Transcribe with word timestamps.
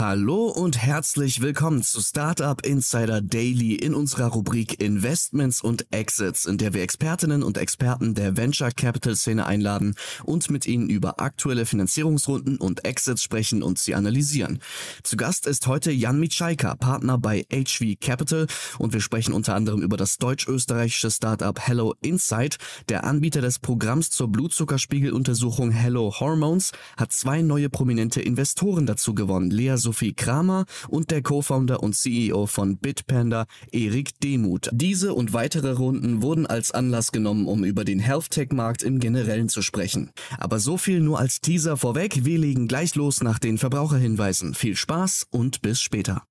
Hallo 0.00 0.46
und 0.46 0.78
herzlich 0.80 1.40
willkommen 1.40 1.82
zu 1.82 2.00
Startup 2.00 2.64
Insider 2.64 3.20
Daily 3.20 3.74
in 3.74 3.94
unserer 3.94 4.26
Rubrik 4.26 4.80
Investments 4.80 5.60
und 5.60 5.92
Exits, 5.92 6.46
in 6.46 6.56
der 6.56 6.72
wir 6.72 6.82
Expertinnen 6.82 7.42
und 7.42 7.58
Experten 7.58 8.14
der 8.14 8.36
Venture 8.36 8.70
Capital 8.70 9.16
Szene 9.16 9.46
einladen 9.46 9.96
und 10.22 10.52
mit 10.52 10.68
ihnen 10.68 10.88
über 10.88 11.20
aktuelle 11.20 11.66
Finanzierungsrunden 11.66 12.58
und 12.58 12.84
Exits 12.84 13.24
sprechen 13.24 13.60
und 13.60 13.80
sie 13.80 13.96
analysieren. 13.96 14.60
Zu 15.02 15.16
Gast 15.16 15.48
ist 15.48 15.66
heute 15.66 15.90
Jan 15.90 16.20
Mitschaika, 16.20 16.76
Partner 16.76 17.18
bei 17.18 17.44
HV 17.52 17.98
Capital 18.00 18.46
und 18.78 18.92
wir 18.92 19.00
sprechen 19.00 19.32
unter 19.32 19.56
anderem 19.56 19.82
über 19.82 19.96
das 19.96 20.18
deutsch-österreichische 20.18 21.10
Startup 21.10 21.58
Hello 21.58 21.96
Insight. 22.02 22.58
Der 22.88 23.02
Anbieter 23.02 23.40
des 23.40 23.58
Programms 23.58 24.10
zur 24.10 24.28
Blutzuckerspiegeluntersuchung 24.28 25.72
Hello 25.72 26.14
Hormones 26.20 26.70
hat 26.96 27.10
zwei 27.10 27.42
neue 27.42 27.68
prominente 27.68 28.20
Investoren 28.20 28.86
dazu 28.86 29.12
gewonnen. 29.12 29.50
Lea 29.50 29.76
Sophie 29.88 30.12
Kramer 30.12 30.66
und 30.88 31.10
der 31.10 31.22
Co-Founder 31.22 31.82
und 31.82 31.96
CEO 31.96 32.44
von 32.44 32.76
Bitpanda, 32.76 33.46
Erik 33.72 34.20
Demuth. 34.20 34.68
Diese 34.70 35.14
und 35.14 35.32
weitere 35.32 35.70
Runden 35.72 36.20
wurden 36.20 36.44
als 36.44 36.72
Anlass 36.72 37.10
genommen, 37.10 37.46
um 37.46 37.64
über 37.64 37.86
den 37.86 37.98
Health-Tech-Markt 37.98 38.82
im 38.82 38.98
Generellen 39.00 39.48
zu 39.48 39.62
sprechen. 39.62 40.10
Aber 40.36 40.58
so 40.58 40.76
viel 40.76 41.00
nur 41.00 41.18
als 41.18 41.40
Teaser 41.40 41.78
vorweg. 41.78 42.26
Wir 42.26 42.38
legen 42.38 42.68
gleich 42.68 42.96
los 42.96 43.22
nach 43.22 43.38
den 43.38 43.56
Verbraucherhinweisen. 43.56 44.52
Viel 44.52 44.76
Spaß 44.76 45.26
und 45.30 45.62
bis 45.62 45.80
später. 45.80 46.22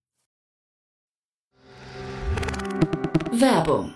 Werbung. 3.32 3.96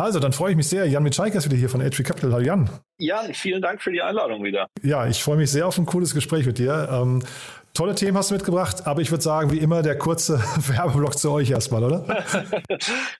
Also, 0.00 0.18
dann 0.18 0.32
freue 0.32 0.52
ich 0.52 0.56
mich 0.56 0.66
sehr. 0.66 0.86
Jan 0.86 1.02
Mitschaiker 1.02 1.36
ist 1.36 1.44
wieder 1.44 1.58
hier 1.58 1.68
von 1.68 1.82
HV 1.82 2.02
Capital. 2.02 2.32
Hallo 2.32 2.42
Jan. 2.42 2.70
Jan, 2.96 3.34
vielen 3.34 3.60
Dank 3.60 3.82
für 3.82 3.92
die 3.92 4.00
Einladung 4.00 4.42
wieder. 4.42 4.66
Ja, 4.82 5.06
ich 5.06 5.22
freue 5.22 5.36
mich 5.36 5.50
sehr 5.50 5.66
auf 5.66 5.76
ein 5.76 5.84
cooles 5.84 6.14
Gespräch 6.14 6.46
mit 6.46 6.56
dir. 6.56 6.88
Ähm, 6.90 7.22
tolle 7.74 7.94
Themen 7.94 8.16
hast 8.16 8.30
du 8.30 8.34
mitgebracht, 8.34 8.86
aber 8.86 9.02
ich 9.02 9.10
würde 9.10 9.22
sagen, 9.22 9.52
wie 9.52 9.58
immer, 9.58 9.82
der 9.82 9.98
kurze 9.98 10.38
Werbeblock 10.68 11.18
zu 11.18 11.30
euch 11.30 11.50
erstmal, 11.50 11.84
oder? 11.84 12.00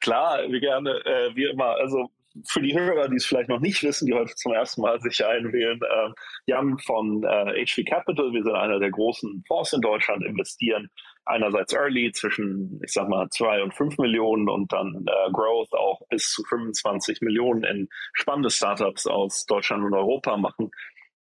Klar, 0.01 0.39
wie 0.49 0.59
gerne, 0.59 0.93
äh, 1.05 1.37
wie 1.37 1.51
immer. 1.51 1.77
Also 1.77 2.09
für 2.47 2.63
die 2.63 2.73
Hörer, 2.73 3.11
die 3.11 3.17
es 3.17 3.27
vielleicht 3.27 3.51
noch 3.51 3.61
nicht 3.61 3.83
wissen, 3.83 4.07
die 4.07 4.15
heute 4.15 4.35
zum 4.37 4.55
ersten 4.55 4.81
Mal 4.81 4.99
sich 5.03 5.23
einwählen, 5.23 5.79
äh, 5.83 6.11
Jan 6.47 6.79
von 6.79 7.23
äh, 7.25 7.63
HV 7.67 7.85
Capital, 7.91 8.33
wir 8.33 8.43
sind 8.43 8.55
einer 8.55 8.79
der 8.79 8.91
großen 8.91 9.45
Fonds 9.47 9.75
in 9.75 9.83
Deutschland, 9.83 10.25
investieren 10.25 10.89
einerseits 11.25 11.73
Early 11.73 12.13
zwischen, 12.13 12.81
ich 12.85 12.93
sag 12.93 13.09
mal, 13.09 13.29
zwei 13.31 13.63
und 13.63 13.75
fünf 13.75 13.99
Millionen 13.99 14.49
und 14.49 14.73
dann 14.73 15.07
äh, 15.07 15.31
Growth 15.33 15.73
auch 15.73 16.01
bis 16.09 16.31
zu 16.31 16.43
25 16.45 17.21
Millionen 17.21 17.65
in 17.65 17.89
spannende 18.13 18.51
Startups 18.51 19.07
aus 19.07 19.47
Deutschland 19.47 19.85
und 19.85 19.95
Europa 19.95 20.37
machen. 20.37 20.71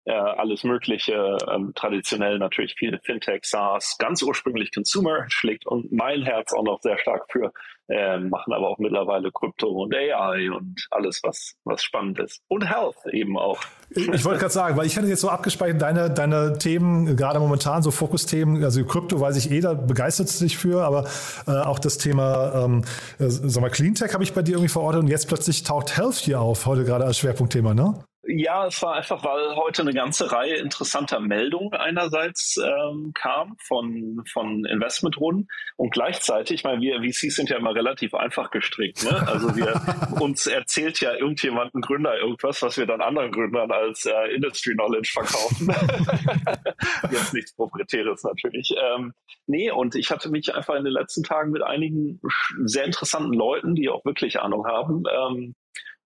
Äh, 0.10 0.14
alles 0.14 0.64
Mögliche, 0.64 1.38
ähm, 1.54 1.72
traditionell 1.76 2.40
natürlich 2.40 2.74
viele 2.76 2.98
Fintech, 2.98 3.42
SaaS, 3.44 3.96
ganz 4.00 4.24
ursprünglich 4.24 4.74
Consumer, 4.74 5.26
schlägt 5.28 5.68
und 5.68 5.92
mein 5.92 6.24
Herz 6.24 6.52
auch 6.52 6.64
noch 6.64 6.82
sehr 6.82 6.98
stark 6.98 7.28
für, 7.32 7.54
äh, 7.90 8.18
machen 8.18 8.52
aber 8.52 8.70
auch 8.70 8.80
mittlerweile 8.80 9.32
Krypto 9.32 9.68
und 9.68 9.94
AI 9.94 10.50
und 10.50 10.88
alles, 10.90 11.20
was, 11.22 11.54
was 11.64 11.84
spannend 11.84 12.18
ist. 12.18 12.42
Und 12.48 12.68
Health 12.68 12.96
eben 13.12 13.38
auch. 13.38 13.60
Ich, 13.92 14.08
ich 14.08 14.26
wollte 14.26 14.40
gerade 14.40 14.54
sagen, 14.54 14.78
weil 14.78 14.88
ich 14.88 14.98
hatte 14.98 15.06
jetzt 15.06 15.22
so 15.22 15.30
abgespeichert, 15.30 15.80
deine, 15.80 16.10
deine 16.10 16.58
Themen, 16.58 17.16
gerade 17.16 17.40
momentan 17.40 17.84
so 17.84 17.92
Fokusthemen, 17.92 18.64
also 18.64 18.84
Krypto 18.86 19.22
weiß 19.22 19.38
ich 19.38 19.52
eh, 19.52 19.62
da 19.62 19.76
begeistert 19.76 20.42
dich 20.42 20.58
für, 20.58 20.84
aber 20.86 21.08
äh, 21.46 21.52
auch 21.52 21.78
das 21.78 22.00
Thema, 22.00 22.66
ähm, 22.66 22.84
äh, 23.20 23.30
sag 23.30 23.62
mal, 23.62 23.70
Cleantech 23.70 24.12
habe 24.16 24.24
ich 24.24 24.34
bei 24.34 24.42
dir 24.42 24.54
irgendwie 24.54 24.70
verortet 24.70 25.02
und 25.02 25.08
jetzt 25.08 25.28
plötzlich 25.28 25.62
taucht 25.62 25.96
Health 25.96 26.16
hier 26.16 26.42
auf, 26.42 26.66
heute 26.66 26.84
gerade 26.84 27.06
als 27.06 27.20
Schwerpunktthema, 27.20 27.76
ne? 27.76 28.04
Ja, 28.32 28.68
es 28.68 28.80
war 28.84 28.94
einfach, 28.94 29.24
weil 29.24 29.56
heute 29.56 29.82
eine 29.82 29.94
ganze 29.94 30.32
Reihe 30.32 30.58
interessanter 30.58 31.20
Meldungen 31.20 31.74
einerseits 31.74 32.58
ähm, 32.64 33.12
kam 33.16 33.58
von, 33.58 34.22
von 34.32 34.66
Investmentrunden 34.66 35.48
und 35.78 35.92
gleichzeitig, 35.92 36.60
ich 36.60 36.64
meine, 36.64 36.80
wir 36.80 37.02
VCs 37.02 37.38
sind 37.38 37.50
ja 37.50 37.58
immer 37.58 37.74
relativ 37.74 38.14
einfach 38.14 38.52
gestrickt. 38.52 39.04
Ne? 39.04 39.28
Also 39.28 39.56
wir 39.56 39.82
uns 40.22 40.46
erzählt 40.46 41.00
ja 41.00 41.16
irgendjemand, 41.16 41.74
ein 41.74 41.82
Gründer, 41.82 42.20
irgendwas, 42.20 42.62
was 42.62 42.78
wir 42.78 42.86
dann 42.86 43.02
anderen 43.02 43.32
Gründern 43.32 43.72
als 43.72 44.06
äh, 44.06 44.36
Industry 44.36 44.74
Knowledge 44.76 45.10
verkaufen. 45.12 45.74
Jetzt 47.12 47.34
nichts 47.34 47.56
Proprietäres 47.56 48.24
natürlich. 48.24 48.76
Ähm, 48.78 49.14
nee, 49.48 49.72
und 49.72 49.96
ich 49.96 50.12
hatte 50.12 50.30
mich 50.30 50.54
einfach 50.54 50.76
in 50.76 50.84
den 50.84 50.94
letzten 50.94 51.24
Tagen 51.24 51.50
mit 51.50 51.64
einigen 51.64 52.22
sehr 52.64 52.86
interessanten 52.86 53.34
Leuten, 53.34 53.74
die 53.74 53.90
auch 53.90 54.06
wirklich 54.06 54.40
Ahnung 54.40 54.68
haben, 54.68 55.04
ähm, 55.12 55.56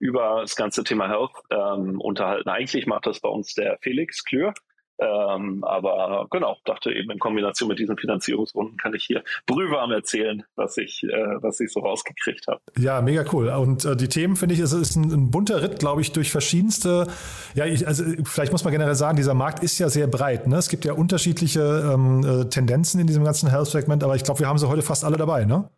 über 0.03 0.41
das 0.41 0.57
ganze 0.57 0.83
Thema 0.83 1.07
Health 1.07 1.31
ähm, 1.49 2.01
unterhalten. 2.01 2.49
Eigentlich 2.49 2.85
macht 2.87 3.05
das 3.05 3.21
bei 3.21 3.29
uns 3.29 3.53
der 3.53 3.77
Felix 3.81 4.23
Klür. 4.25 4.53
Ähm, 4.99 5.63
aber 5.63 6.27
genau, 6.29 6.57
dachte 6.65 6.91
eben 6.91 7.09
in 7.09 7.19
Kombination 7.19 7.67
mit 7.67 7.79
diesen 7.79 7.97
Finanzierungsrunden 7.97 8.77
kann 8.77 8.93
ich 8.93 9.05
hier 9.05 9.23
brühwarm 9.47 9.91
erzählen, 9.91 10.43
was 10.55 10.77
ich, 10.77 11.03
äh, 11.03 11.41
was 11.41 11.59
ich 11.61 11.71
so 11.71 11.79
rausgekriegt 11.79 12.47
habe. 12.47 12.59
Ja, 12.77 13.01
mega 13.01 13.25
cool. 13.31 13.47
Und 13.47 13.85
äh, 13.85 13.95
die 13.95 14.07
Themen 14.07 14.35
finde 14.35 14.53
ich, 14.53 14.61
es 14.61 14.71
ist 14.71 14.95
ein, 14.95 15.11
ein, 15.11 15.31
bunter 15.31 15.63
Ritt, 15.63 15.79
glaube 15.79 16.01
ich, 16.01 16.11
durch 16.11 16.29
verschiedenste. 16.31 17.07
Ja, 17.55 17.65
ich, 17.65 17.87
also 17.87 18.03
vielleicht 18.23 18.51
muss 18.51 18.63
man 18.63 18.71
generell 18.71 18.95
sagen, 18.95 19.17
dieser 19.17 19.33
Markt 19.33 19.63
ist 19.63 19.79
ja 19.79 19.89
sehr 19.89 20.07
breit. 20.07 20.47
Ne? 20.47 20.57
Es 20.57 20.69
gibt 20.69 20.85
ja 20.85 20.93
unterschiedliche 20.93 21.91
ähm, 21.91 22.23
äh, 22.23 22.49
Tendenzen 22.49 22.99
in 22.99 23.07
diesem 23.07 23.23
ganzen 23.23 23.49
Health-Segment, 23.49 24.03
aber 24.03 24.15
ich 24.15 24.23
glaube, 24.23 24.41
wir 24.41 24.47
haben 24.47 24.59
sie 24.59 24.69
heute 24.69 24.83
fast 24.83 25.03
alle 25.05 25.17
dabei, 25.17 25.45
ne? 25.45 25.69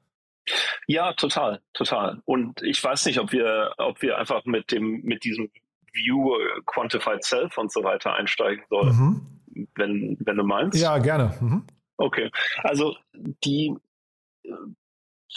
Ja, 0.87 1.13
total, 1.13 1.61
total. 1.73 2.21
Und 2.25 2.61
ich 2.61 2.83
weiß 2.83 3.05
nicht, 3.05 3.19
ob 3.19 3.31
wir, 3.31 3.73
ob 3.77 4.01
wir 4.01 4.17
einfach 4.17 4.45
mit 4.45 4.71
dem, 4.71 5.01
mit 5.01 5.23
diesem 5.23 5.49
View 5.93 6.35
äh, 6.35 6.61
Quantified 6.65 7.23
Self 7.23 7.57
und 7.57 7.71
so 7.71 7.83
weiter 7.83 8.13
einsteigen 8.13 8.63
sollen, 8.69 8.95
mhm. 8.95 9.67
wenn, 9.75 10.17
wenn 10.19 10.37
du 10.37 10.43
meinst. 10.43 10.81
Ja, 10.81 10.97
gerne. 10.97 11.35
Mhm. 11.39 11.65
Okay. 11.97 12.29
Also 12.63 12.95
die, 13.15 13.75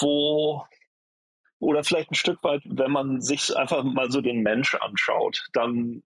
wo, 0.01 0.65
oder 1.61 1.83
vielleicht 1.85 2.11
ein 2.11 2.17
Stück 2.17 2.43
weit, 2.43 2.63
wenn 2.65 2.91
man 2.91 3.21
sich 3.21 3.57
einfach 3.57 3.83
mal 3.83 4.11
so 4.11 4.21
den 4.21 4.43
Mensch 4.43 4.75
anschaut, 4.75 5.47
dann 5.53 6.03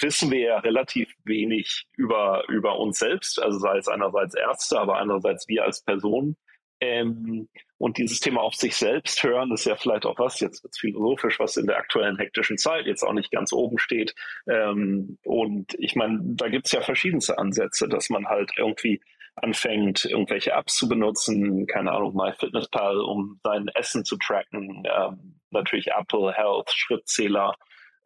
wissen 0.00 0.30
wir 0.30 0.40
ja 0.40 0.58
relativ 0.58 1.12
wenig 1.24 1.86
über, 1.96 2.44
über 2.48 2.78
uns 2.78 2.98
selbst, 2.98 3.40
also 3.40 3.58
sei 3.58 3.78
es 3.78 3.88
einerseits 3.88 4.34
Ärzte, 4.34 4.78
aber 4.78 4.98
andererseits 4.98 5.48
wir 5.48 5.64
als 5.64 5.82
Personen. 5.82 6.36
Ähm, 6.80 7.48
und 7.78 7.98
dieses 7.98 8.20
Thema 8.20 8.40
auf 8.40 8.54
sich 8.54 8.76
selbst 8.76 9.22
hören, 9.22 9.52
ist 9.52 9.66
ja 9.66 9.76
vielleicht 9.76 10.06
auch 10.06 10.18
was, 10.18 10.40
jetzt 10.40 10.62
wird 10.62 10.76
philosophisch, 10.76 11.38
was 11.38 11.56
in 11.56 11.66
der 11.66 11.78
aktuellen 11.78 12.18
hektischen 12.18 12.58
Zeit 12.58 12.86
jetzt 12.86 13.02
auch 13.02 13.12
nicht 13.12 13.30
ganz 13.30 13.52
oben 13.52 13.78
steht. 13.78 14.14
Ähm, 14.48 15.18
und 15.24 15.74
ich 15.78 15.96
meine, 15.96 16.18
da 16.22 16.48
gibt 16.48 16.66
es 16.66 16.72
ja 16.72 16.80
verschiedenste 16.80 17.38
Ansätze, 17.38 17.88
dass 17.88 18.10
man 18.10 18.26
halt 18.26 18.52
irgendwie 18.56 19.00
anfängt, 19.36 20.04
irgendwelche 20.04 20.52
Apps 20.52 20.76
zu 20.76 20.88
benutzen, 20.88 21.66
keine 21.66 21.92
Ahnung, 21.92 22.14
MyFitnessPal, 22.14 23.00
um 23.00 23.40
sein 23.42 23.68
Essen 23.74 24.04
zu 24.04 24.16
tracken, 24.16 24.84
ähm, 24.84 25.40
natürlich 25.50 25.88
Apple 25.88 26.32
Health, 26.32 26.70
Schrittzähler, 26.70 27.54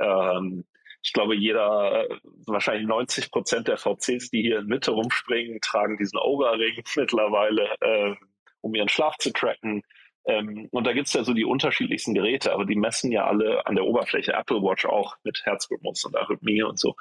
ähm, 0.00 0.64
ich 1.02 1.12
glaube, 1.12 1.36
jeder, 1.36 2.06
wahrscheinlich 2.46 2.86
90 2.86 3.30
Prozent 3.30 3.68
der 3.68 3.78
VCs, 3.78 4.30
die 4.30 4.42
hier 4.42 4.58
in 4.58 4.66
Mitte 4.66 4.90
rumspringen, 4.90 5.60
tragen 5.60 5.96
diesen 5.96 6.18
Oura-Ring 6.18 6.82
mittlerweile, 6.96 7.74
äh, 7.80 8.14
um 8.60 8.74
ihren 8.74 8.88
Schlaf 8.88 9.16
zu 9.18 9.32
tracken. 9.32 9.82
Ähm, 10.26 10.68
und 10.70 10.86
da 10.86 10.92
gibt 10.92 11.08
es 11.08 11.14
ja 11.14 11.24
so 11.24 11.32
die 11.32 11.44
unterschiedlichsten 11.44 12.14
Geräte, 12.14 12.52
aber 12.52 12.64
die 12.64 12.76
messen 12.76 13.10
ja 13.10 13.26
alle 13.26 13.66
an 13.66 13.74
der 13.74 13.84
Oberfläche 13.84 14.34
Apple 14.34 14.62
Watch 14.62 14.84
auch 14.86 15.16
mit 15.24 15.40
Herzrhythmus 15.44 16.04
und 16.04 16.16
Arrhythmie 16.16 16.62
und 16.62 16.78
so. 16.78 16.94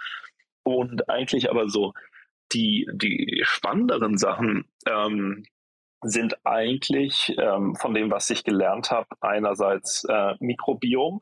Und 0.63 1.09
eigentlich 1.09 1.50
aber 1.50 1.69
so 1.69 1.94
die, 2.54 2.88
die 2.94 3.42
spannenderen 3.44 4.18
Sachen 4.18 4.65
ähm, 4.88 5.44
sind 6.01 6.45
eigentlich 6.45 7.36
ähm, 7.39 7.75
von 7.75 7.94
dem, 7.94 8.12
was 8.12 8.30
ich 8.30 8.44
gelernt 8.44 8.92
habe, 8.92 9.07
einerseits 9.21 10.06
äh, 10.06 10.36
Mikrobiom. 10.39 11.21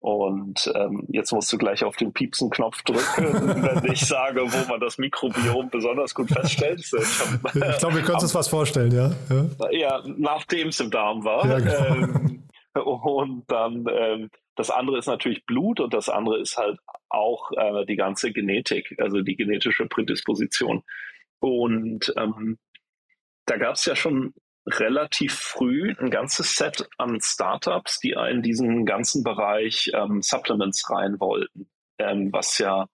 Und 0.00 0.70
ähm, 0.76 1.06
jetzt 1.08 1.32
musst 1.32 1.52
du 1.52 1.58
gleich 1.58 1.82
auf 1.82 1.96
den 1.96 2.12
Piepsen-Knopf 2.12 2.82
drücken, 2.82 3.62
wenn 3.82 3.92
ich 3.92 4.00
sage, 4.00 4.42
wo 4.42 4.68
man 4.68 4.80
das 4.80 4.96
Mikrobiom 4.98 5.70
besonders 5.70 6.14
gut 6.14 6.30
feststellt. 6.30 6.80
Ich, 6.80 6.92
ich 6.92 7.78
glaube, 7.78 7.96
wir 7.96 8.02
können 8.02 8.20
uns 8.20 8.34
was 8.34 8.48
vorstellen, 8.48 8.92
ja. 8.92 9.10
Ja, 9.28 9.70
ja 9.70 10.02
nachdem 10.16 10.68
es 10.68 10.78
im 10.78 10.90
Darm 10.90 11.24
war. 11.24 11.46
Ja, 11.46 11.58
genau. 11.58 11.94
ähm, 11.96 12.42
und 12.84 13.44
dann 13.48 13.86
ähm, 13.90 14.30
das 14.54 14.70
andere 14.70 14.98
ist 14.98 15.06
natürlich 15.06 15.46
Blut 15.46 15.78
und 15.78 15.94
das 15.94 16.08
andere 16.08 16.40
ist 16.40 16.56
halt 16.56 16.80
auch 17.08 17.52
äh, 17.52 17.86
die 17.86 17.94
ganze 17.94 18.32
Genetik, 18.32 18.96
also 18.98 19.20
die 19.20 19.36
genetische 19.36 19.86
Prädisposition. 19.86 20.82
Und 21.40 22.12
ähm, 22.16 22.58
da 23.46 23.56
gab 23.56 23.74
es 23.74 23.84
ja 23.84 23.94
schon 23.94 24.34
relativ 24.68 25.34
früh 25.34 25.94
ein 25.98 26.10
ganzes 26.10 26.56
Set 26.56 26.88
an 26.98 27.20
Startups, 27.20 28.00
die 28.00 28.14
in 28.30 28.42
diesen 28.42 28.84
ganzen 28.84 29.24
Bereich 29.24 29.90
ähm, 29.94 30.22
Supplements 30.22 30.90
rein 30.90 31.18
wollten, 31.20 31.68
ähm, 31.98 32.32
was 32.32 32.58
ja 32.58 32.86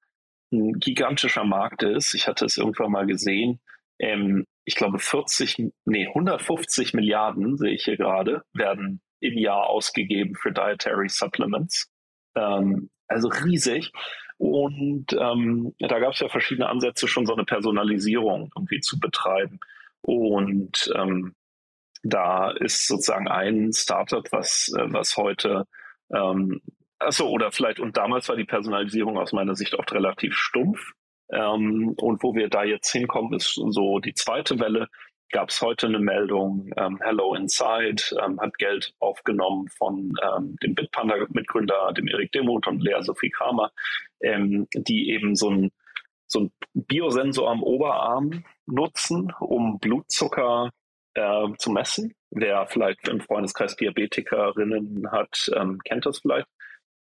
ein 0.53 0.75
gigantischer 0.75 1.45
Markt 1.45 1.83
ist. 1.83 2.15
Ich 2.15 2.29
hatte 2.29 2.45
es 2.45 2.57
irgendwann 2.57 2.93
mal 2.93 3.07
gesehen. 3.07 3.61
Ähm, 3.99 4.47
ich 4.65 4.77
glaube 4.77 4.99
40, 4.99 5.73
nee, 5.85 6.07
150 6.07 6.95
Milliarden 6.95 7.57
sehe 7.57 7.73
ich 7.73 7.85
hier 7.85 7.97
gerade, 7.97 8.43
werden 8.53 9.03
im 9.21 9.39
Jahr 9.39 9.69
ausgegeben 9.69 10.35
für 10.35 10.53
Dietary 10.53 11.09
Supplements. 11.09 11.91
Ähm, 12.35 12.91
also 13.09 13.29
riesig. 13.29 13.93
Und 14.37 15.13
ähm, 15.13 15.75
da 15.79 15.99
gab 15.99 16.15
es 16.15 16.21
ja 16.21 16.29
verschiedene 16.29 16.69
Ansätze, 16.69 17.07
schon 17.07 17.27
so 17.27 17.35
eine 17.35 17.45
Personalisierung 17.45 18.51
irgendwie 18.57 18.81
zu 18.81 18.99
betreiben. 18.99 19.61
Und 20.03 20.93
ähm, 20.97 21.35
da 22.05 22.51
ist 22.51 22.87
sozusagen 22.87 23.29
ein 23.29 23.73
Startup, 23.73 24.27
was, 24.31 24.73
äh, 24.79 24.93
was 24.93 25.17
heute, 25.17 25.67
ähm, 26.15 26.61
achso, 26.99 27.29
oder 27.29 27.51
vielleicht, 27.51 27.81
und 27.81 27.97
damals 27.97 28.29
war 28.29 28.37
die 28.37 28.45
Personalisierung 28.45 29.19
aus 29.19 29.33
meiner 29.33 29.57
Sicht 29.57 29.75
oft 29.75 29.93
relativ 29.93 30.35
stumpf. 30.35 30.93
Ähm, 31.33 31.95
und 31.97 32.23
wo 32.23 32.35
wir 32.35 32.49
da 32.49 32.65
jetzt 32.65 32.93
hinkommen, 32.93 33.33
ist 33.33 33.55
so 33.55 33.99
die 33.99 34.15
zweite 34.15 34.61
Welle. 34.61 34.89
Gab 35.33 35.49
es 35.49 35.61
heute 35.63 35.87
eine 35.87 35.99
Meldung, 35.99 36.71
ähm, 36.77 37.01
Hello 37.03 37.35
Inside 37.35 38.03
ähm, 38.23 38.39
hat 38.41 38.57
Geld 38.59 38.93
aufgenommen 39.01 39.69
von 39.69 40.13
ähm, 40.23 40.57
dem 40.63 40.75
Bitpanda-Mitgründer, 40.75 41.93
dem 41.95 42.07
Erik 42.07 42.31
Demuth 42.33 42.67
und 42.69 42.85
Lea 42.85 43.01
Sophie 43.01 43.31
Kramer, 43.31 43.73
ähm, 44.21 44.69
die 44.75 45.11
eben 45.11 45.35
so 45.35 45.51
ein 45.51 45.73
so 46.27 46.51
Biosensor 46.75 47.51
am 47.51 47.63
Oberarm 47.63 48.45
nutzen, 48.67 49.33
um 49.41 49.79
Blutzucker 49.79 50.71
äh, 51.15 51.49
zu 51.59 51.71
messen. 51.71 52.15
Wer 52.31 52.67
vielleicht 52.67 53.09
im 53.09 53.21
Freundeskreis 53.21 53.77
Diabetikerinnen 53.77 55.11
hat, 55.11 55.51
ähm, 55.55 55.79
kennt 55.85 56.07
das 56.07 56.19
vielleicht. 56.19 56.47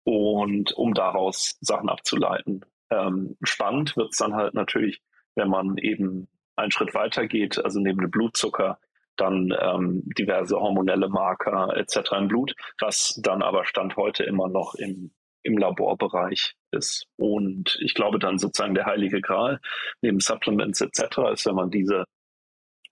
Und 0.04 0.72
um 0.72 0.94
daraus 0.94 1.56
Sachen 1.60 1.88
abzuleiten. 1.88 2.64
Ähm, 2.90 3.36
spannend 3.42 3.96
wird 3.96 4.12
es 4.12 4.18
dann 4.18 4.34
halt 4.34 4.54
natürlich, 4.54 5.00
wenn 5.34 5.48
man 5.48 5.76
eben 5.78 6.28
einen 6.54 6.70
Schritt 6.70 6.94
weiter 6.94 7.26
geht, 7.26 7.62
also 7.62 7.80
neben 7.80 8.00
dem 8.00 8.10
Blutzucker, 8.10 8.78
dann 9.16 9.52
ähm, 9.58 10.02
diverse 10.16 10.56
hormonelle 10.56 11.08
Marker 11.08 11.76
etc. 11.76 12.12
im 12.18 12.28
Blut, 12.28 12.54
was 12.78 13.18
dann 13.22 13.42
aber 13.42 13.64
Stand 13.64 13.96
heute 13.96 14.24
immer 14.24 14.48
noch 14.48 14.74
im 14.74 15.10
im 15.46 15.56
Laborbereich 15.56 16.54
ist. 16.72 17.06
Und 17.16 17.78
ich 17.80 17.94
glaube 17.94 18.18
dann 18.18 18.38
sozusagen 18.38 18.74
der 18.74 18.86
heilige 18.86 19.20
Gral 19.20 19.60
neben 20.02 20.20
Supplements 20.20 20.80
etc. 20.80 21.18
ist, 21.32 21.46
wenn 21.46 21.54
man 21.54 21.70
diese, 21.70 22.04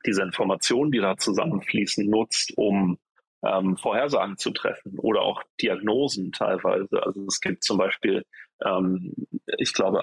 diese 0.07 0.23
Informationen, 0.23 0.93
die 0.93 1.01
da 1.01 1.17
zusammenfließen, 1.17 2.09
nutzt, 2.09 2.53
um 2.57 2.99
ähm, 3.45 3.77
Vorhersagen 3.77 4.37
zu 4.37 4.51
treffen 4.51 4.99
oder 4.99 5.23
auch 5.23 5.43
Diagnosen 5.61 6.33
teilweise. 6.33 7.03
Also 7.03 7.27
es 7.27 7.41
gibt 7.41 7.63
zum 7.65 7.79
Beispiel, 7.79 8.25
ähm, 8.65 9.15
ich 9.59 9.73
glaube, 9.73 10.03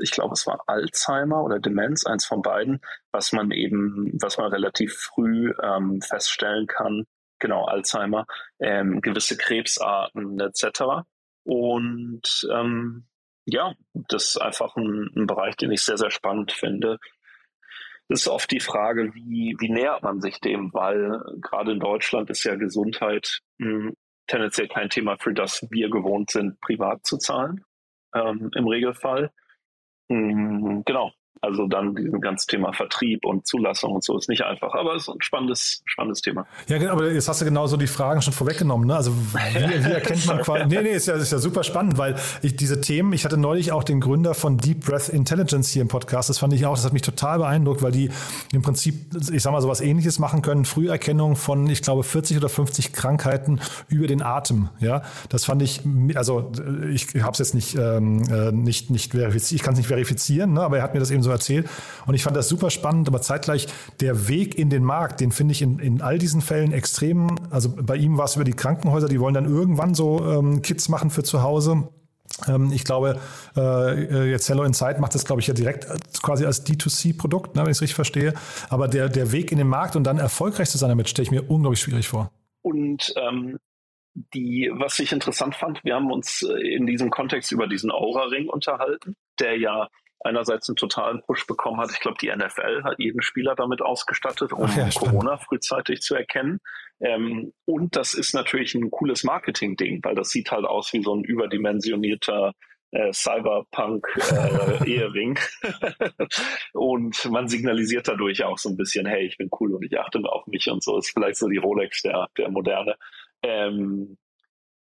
ich 0.00 0.12
glaube, 0.12 0.34
es 0.34 0.46
war 0.46 0.62
Alzheimer 0.66 1.42
oder 1.42 1.58
Demenz, 1.58 2.06
eins 2.06 2.26
von 2.26 2.42
beiden, 2.42 2.80
was 3.12 3.32
man 3.32 3.50
eben, 3.50 4.12
was 4.20 4.38
man 4.38 4.52
relativ 4.52 4.94
früh 4.94 5.52
ähm, 5.62 6.00
feststellen 6.00 6.66
kann, 6.66 7.04
genau 7.38 7.64
Alzheimer, 7.64 8.26
ähm, 8.60 9.00
gewisse 9.00 9.36
Krebsarten 9.36 10.38
etc. 10.40 11.04
Und 11.44 12.48
ähm, 12.52 13.06
ja, 13.46 13.72
das 13.94 14.24
ist 14.24 14.36
einfach 14.38 14.76
ein, 14.76 15.10
ein, 15.16 15.26
Bereich, 15.26 15.56
den 15.56 15.72
ich 15.72 15.82
sehr, 15.82 15.96
sehr 15.96 16.10
spannend 16.10 16.52
finde. 16.52 16.98
Ist 18.08 18.28
oft 18.28 18.50
die 18.50 18.60
Frage, 18.60 19.14
wie, 19.14 19.54
wie 19.58 19.70
nähert 19.70 20.02
man 20.02 20.20
sich 20.20 20.40
dem, 20.40 20.72
weil 20.72 21.20
gerade 21.42 21.72
in 21.72 21.80
Deutschland 21.80 22.30
ist 22.30 22.44
ja 22.44 22.54
Gesundheit 22.54 23.40
mh, 23.58 23.68
hm, 23.68 23.94
tendenziell 24.26 24.68
kein 24.68 24.88
Thema, 24.88 25.16
für 25.18 25.34
das 25.34 25.66
wir 25.70 25.90
gewohnt 25.90 26.30
sind, 26.30 26.60
privat 26.60 27.04
zu 27.04 27.18
zahlen, 27.18 27.64
ähm, 28.14 28.50
im 28.54 28.66
Regelfall. 28.66 29.30
Mhm, 30.08 30.82
genau. 30.84 31.12
Also 31.40 31.66
dann 31.66 31.94
dieses 31.94 32.20
ganze 32.20 32.46
Thema 32.46 32.72
Vertrieb 32.72 33.24
und 33.24 33.46
Zulassung 33.46 33.92
und 33.92 34.04
so 34.04 34.16
ist 34.16 34.28
nicht 34.28 34.42
einfach, 34.42 34.74
aber 34.74 34.94
es 34.94 35.02
ist 35.02 35.08
ein 35.08 35.20
spannendes, 35.20 35.82
spannendes 35.84 36.22
Thema. 36.22 36.46
Ja, 36.68 36.78
genau, 36.78 36.92
aber 36.92 37.10
jetzt 37.12 37.28
hast 37.28 37.40
du 37.40 37.44
genauso 37.44 37.76
die 37.76 37.86
Fragen 37.86 38.22
schon 38.22 38.32
vorweggenommen. 38.32 38.86
Ne? 38.86 38.96
Also 38.96 39.12
wie, 39.12 39.84
wie 39.84 39.92
erkennt 39.92 40.26
man 40.26 40.40
quasi? 40.40 40.66
Nee, 40.66 40.82
nee, 40.82 40.90
ist 40.90 41.06
ja, 41.06 41.14
ist 41.14 41.32
ja 41.32 41.38
super 41.38 41.62
spannend, 41.62 41.98
weil 41.98 42.16
ich 42.42 42.56
diese 42.56 42.80
Themen, 42.80 43.12
ich 43.12 43.24
hatte 43.24 43.36
neulich 43.36 43.72
auch 43.72 43.84
den 43.84 44.00
Gründer 44.00 44.34
von 44.34 44.58
Deep 44.58 44.86
Breath 44.86 45.08
Intelligence 45.08 45.70
hier 45.70 45.82
im 45.82 45.88
Podcast. 45.88 46.28
Das 46.28 46.38
fand 46.38 46.52
ich 46.52 46.66
auch, 46.66 46.74
das 46.74 46.84
hat 46.84 46.92
mich 46.92 47.02
total 47.02 47.38
beeindruckt, 47.38 47.82
weil 47.82 47.92
die 47.92 48.10
im 48.52 48.62
Prinzip, 48.62 48.94
ich 49.32 49.42
sag 49.42 49.52
mal, 49.52 49.62
sowas 49.62 49.80
ähnliches 49.80 50.18
machen 50.18 50.42
können. 50.42 50.64
Früherkennung 50.64 51.36
von, 51.36 51.68
ich 51.68 51.82
glaube, 51.82 52.02
40 52.02 52.36
oder 52.36 52.48
50 52.48 52.92
Krankheiten 52.92 53.60
über 53.88 54.06
den 54.06 54.22
Atem. 54.22 54.70
Ja, 54.80 55.02
das 55.28 55.44
fand 55.44 55.62
ich, 55.62 55.82
also 56.14 56.50
ich 56.92 57.22
habe 57.22 57.32
es 57.32 57.38
jetzt 57.38 57.54
nicht, 57.54 57.76
ähm, 57.76 58.22
äh, 58.30 58.52
nicht, 58.52 58.90
nicht 58.90 59.12
verifiziert, 59.12 59.60
ich 59.60 59.64
kann 59.64 59.74
es 59.74 59.78
nicht 59.78 59.88
verifizieren, 59.88 60.52
ne? 60.52 60.62
aber 60.62 60.78
er 60.78 60.82
hat 60.82 60.94
mir 60.94 61.00
das 61.00 61.10
eben 61.10 61.22
so 61.22 61.27
so 61.28 61.32
erzählt. 61.32 61.68
Und 62.06 62.14
ich 62.14 62.22
fand 62.22 62.36
das 62.36 62.48
super 62.48 62.70
spannend, 62.70 63.08
aber 63.08 63.20
zeitgleich 63.20 63.68
der 64.00 64.28
Weg 64.28 64.58
in 64.58 64.70
den 64.70 64.84
Markt, 64.84 65.20
den 65.20 65.32
finde 65.32 65.52
ich 65.52 65.62
in, 65.62 65.78
in 65.78 66.00
all 66.02 66.18
diesen 66.18 66.40
Fällen 66.40 66.72
extrem. 66.72 67.36
Also 67.50 67.74
bei 67.74 67.96
ihm 67.96 68.18
war 68.18 68.24
es 68.24 68.36
über 68.36 68.44
die 68.44 68.52
Krankenhäuser, 68.52 69.08
die 69.08 69.20
wollen 69.20 69.34
dann 69.34 69.46
irgendwann 69.46 69.94
so 69.94 70.24
ähm, 70.24 70.62
Kits 70.62 70.88
machen 70.88 71.10
für 71.10 71.22
zu 71.22 71.42
Hause. 71.42 71.88
Ähm, 72.46 72.70
ich 72.72 72.84
glaube, 72.84 73.20
äh, 73.56 74.30
jetzt 74.30 74.48
Hello 74.48 74.62
Inside 74.62 75.00
macht 75.00 75.14
das, 75.14 75.24
glaube 75.24 75.40
ich, 75.40 75.46
ja 75.46 75.54
direkt 75.54 75.86
quasi 76.22 76.44
als 76.44 76.66
D2C-Produkt, 76.66 77.56
ne, 77.56 77.62
wenn 77.62 77.70
ich 77.70 77.78
es 77.78 77.82
richtig 77.82 77.96
verstehe. 77.96 78.34
Aber 78.68 78.88
der, 78.88 79.08
der 79.08 79.32
Weg 79.32 79.52
in 79.52 79.58
den 79.58 79.68
Markt 79.68 79.96
und 79.96 80.04
dann 80.04 80.18
erfolgreich 80.18 80.70
zu 80.70 80.78
sein 80.78 80.88
damit, 80.88 81.08
stelle 81.08 81.24
ich 81.24 81.30
mir 81.30 81.42
unglaublich 81.50 81.80
schwierig 81.80 82.08
vor. 82.08 82.30
Und 82.62 83.14
ähm, 83.16 83.58
die, 84.34 84.70
was 84.72 84.98
ich 84.98 85.12
interessant 85.12 85.54
fand, 85.54 85.82
wir 85.84 85.94
haben 85.94 86.10
uns 86.10 86.42
äh, 86.42 86.74
in 86.74 86.86
diesem 86.86 87.10
Kontext 87.10 87.52
über 87.52 87.66
diesen 87.66 87.90
Aura-Ring 87.90 88.48
unterhalten, 88.48 89.16
der 89.38 89.58
ja 89.58 89.88
einerseits 90.20 90.68
einen 90.68 90.76
totalen 90.76 91.22
Push 91.22 91.46
bekommen 91.46 91.80
hat. 91.80 91.90
Ich 91.92 92.00
glaube, 92.00 92.18
die 92.20 92.30
NFL 92.34 92.82
hat 92.84 92.98
jeden 92.98 93.22
Spieler 93.22 93.54
damit 93.54 93.80
ausgestattet, 93.82 94.52
um 94.52 94.68
ja, 94.76 94.90
Corona 94.94 95.38
frühzeitig 95.38 96.00
zu 96.00 96.14
erkennen. 96.14 96.60
Ähm, 97.00 97.54
und 97.64 97.96
das 97.96 98.12
ist 98.14 98.34
natürlich 98.34 98.74
ein 98.74 98.90
cooles 98.90 99.22
Marketing-Ding, 99.24 100.00
weil 100.02 100.16
das 100.16 100.30
sieht 100.30 100.50
halt 100.50 100.64
aus 100.64 100.92
wie 100.92 101.02
so 101.02 101.14
ein 101.14 101.22
überdimensionierter 101.22 102.54
äh, 102.90 103.12
Cyberpunk-Ehering. 103.12 105.38
Äh, 105.62 106.10
und 106.72 107.30
man 107.30 107.46
signalisiert 107.48 108.08
dadurch 108.08 108.42
auch 108.44 108.58
so 108.58 108.70
ein 108.70 108.76
bisschen, 108.76 109.06
hey, 109.06 109.24
ich 109.26 109.36
bin 109.36 109.48
cool 109.60 109.74
und 109.74 109.84
ich 109.84 109.96
achte 109.98 110.20
auf 110.24 110.46
mich 110.46 110.68
und 110.68 110.82
so. 110.82 110.98
Ist 110.98 111.12
vielleicht 111.12 111.36
so 111.36 111.46
die 111.48 111.58
Rolex 111.58 112.02
der, 112.02 112.26
der 112.36 112.50
Moderne. 112.50 112.96
Ähm, 113.42 114.16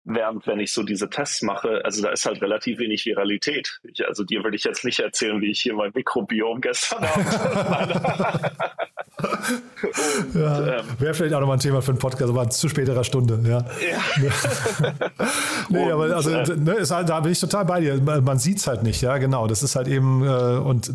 Während 0.04 0.46
wenn 0.46 0.58
ich 0.58 0.72
so 0.72 0.82
diese 0.82 1.08
Tests 1.08 1.42
mache, 1.42 1.80
also 1.84 2.02
da 2.02 2.10
ist 2.10 2.26
halt 2.26 2.42
relativ 2.42 2.78
wenig 2.78 3.06
Viralität. 3.06 3.80
Ich, 3.84 4.06
also 4.06 4.24
dir 4.24 4.42
würde 4.42 4.56
ich 4.56 4.64
jetzt 4.64 4.84
nicht 4.84 4.98
erzählen, 4.98 5.40
wie 5.40 5.50
ich 5.50 5.60
hier 5.60 5.74
mein 5.74 5.92
Mikrobiom 5.94 6.60
gestern 6.60 7.04
habe. 7.08 8.50
ja, 10.34 10.78
ähm, 10.78 10.84
Wäre 10.98 11.14
vielleicht 11.14 11.34
auch 11.34 11.40
nochmal 11.40 11.56
ein 11.56 11.60
Thema 11.60 11.82
für 11.82 11.92
einen 11.92 11.98
Podcast, 11.98 12.30
aber 12.30 12.48
zu 12.50 12.68
späterer 12.68 13.04
Stunde. 13.04 13.40
Ja. 13.44 13.58
ja. 13.58 14.32
nee, 15.68 15.84
und, 15.84 15.92
aber 15.92 16.16
also, 16.16 16.30
äh, 16.30 16.56
ne, 16.56 16.72
ist 16.72 16.90
halt, 16.90 17.08
da 17.08 17.20
bin 17.20 17.32
ich 17.32 17.40
total 17.40 17.64
bei 17.64 17.80
dir. 17.80 18.00
Man 18.00 18.38
sieht 18.38 18.58
es 18.58 18.66
halt 18.66 18.82
nicht, 18.82 19.00
ja, 19.02 19.18
genau. 19.18 19.46
Das 19.46 19.62
ist 19.62 19.76
halt 19.76 19.88
eben, 19.88 20.24
äh, 20.24 20.28
und 20.28 20.90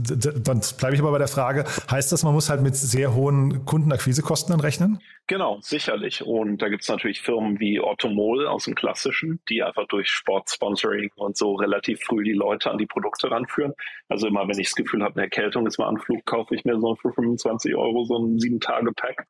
dann 0.48 0.62
bleibe 0.78 0.96
ich 0.96 1.02
aber 1.02 1.12
bei 1.12 1.20
der 1.20 1.28
Frage, 1.28 1.66
heißt 1.90 2.12
das, 2.12 2.24
man 2.24 2.34
muss 2.34 2.50
halt 2.50 2.62
mit 2.62 2.76
sehr 2.76 3.14
hohen 3.14 3.66
Kundenakquisekosten 3.66 4.52
dann 4.52 4.62
rechnen? 4.62 5.00
Genau, 5.30 5.60
sicherlich. 5.62 6.24
Und 6.24 6.62
da 6.62 6.70
gibt 6.70 6.84
es 6.84 6.90
natürlich 6.90 7.22
Firmen 7.22 7.60
wie 7.60 7.82
Ottomol 7.82 8.48
aus 8.48 8.64
dem 8.64 8.76
klassischen, 8.76 9.42
die 9.50 9.62
einfach 9.62 9.86
durch 9.88 10.10
Sportsponsoring 10.10 11.12
und 11.16 11.36
so 11.36 11.56
relativ 11.56 12.02
früh 12.02 12.24
die 12.24 12.32
Leute 12.32 12.72
an 12.72 12.78
die 12.78 12.86
Produkte 12.86 13.30
ranführen. 13.30 13.74
Also 14.08 14.28
immer, 14.28 14.48
wenn 14.48 14.58
ich 14.58 14.68
das 14.68 14.76
Gefühl 14.76 15.04
habe, 15.04 15.16
eine 15.16 15.24
Erkältung 15.24 15.68
ist 15.68 15.80
mal 15.80 15.88
Anflug, 15.88 16.26
kaufe 16.26 16.56
ich 16.56 16.64
mir 16.64 16.80
so 16.80 16.96
für 16.96 17.12
25 17.12 17.76
Euro 17.76 18.06
so 18.06 18.18
ein 18.18 18.40
sieben 18.40 18.62
Tage 18.62 18.94
Pack. 18.94 19.28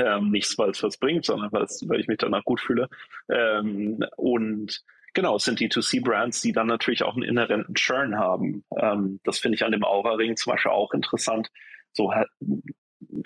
Ähm, 0.00 0.30
nichts, 0.30 0.58
weil 0.58 0.70
es 0.70 0.82
was 0.82 0.96
bringt, 0.98 1.26
sondern 1.26 1.52
weil 1.52 2.00
ich 2.00 2.08
mich 2.08 2.18
danach 2.18 2.44
gut 2.44 2.60
fühle. 2.60 2.88
Ähm, 3.30 4.04
und 4.16 4.82
Genau, 5.14 5.36
es 5.36 5.44
sind 5.44 5.60
die 5.60 5.68
2C-Brands, 5.68 6.40
die 6.40 6.52
dann 6.52 6.68
natürlich 6.68 7.02
auch 7.02 7.12
einen 7.14 7.22
inhärenten 7.24 7.74
Churn 7.74 8.16
haben. 8.18 8.64
Ähm, 8.78 9.20
das 9.24 9.38
finde 9.38 9.56
ich 9.56 9.64
an 9.64 9.72
dem 9.72 9.84
Aura-Ring 9.84 10.36
zum 10.36 10.52
Beispiel 10.52 10.72
auch 10.72 10.94
interessant. 10.94 11.50
So 11.92 12.10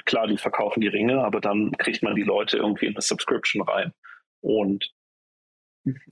klar, 0.05 0.27
die 0.27 0.39
verkaufen 0.39 0.81
die 0.81 0.89
Ringe, 0.89 1.23
aber 1.25 1.41
dann 1.41 1.73
kriegt 1.73 2.03
man 2.03 2.15
die 2.15 2.23
Leute 2.23 2.57
irgendwie 2.57 2.87
in 2.87 2.95
eine 2.95 3.03
Subscription 3.03 3.63
rein. 3.63 3.93
Und 4.41 4.93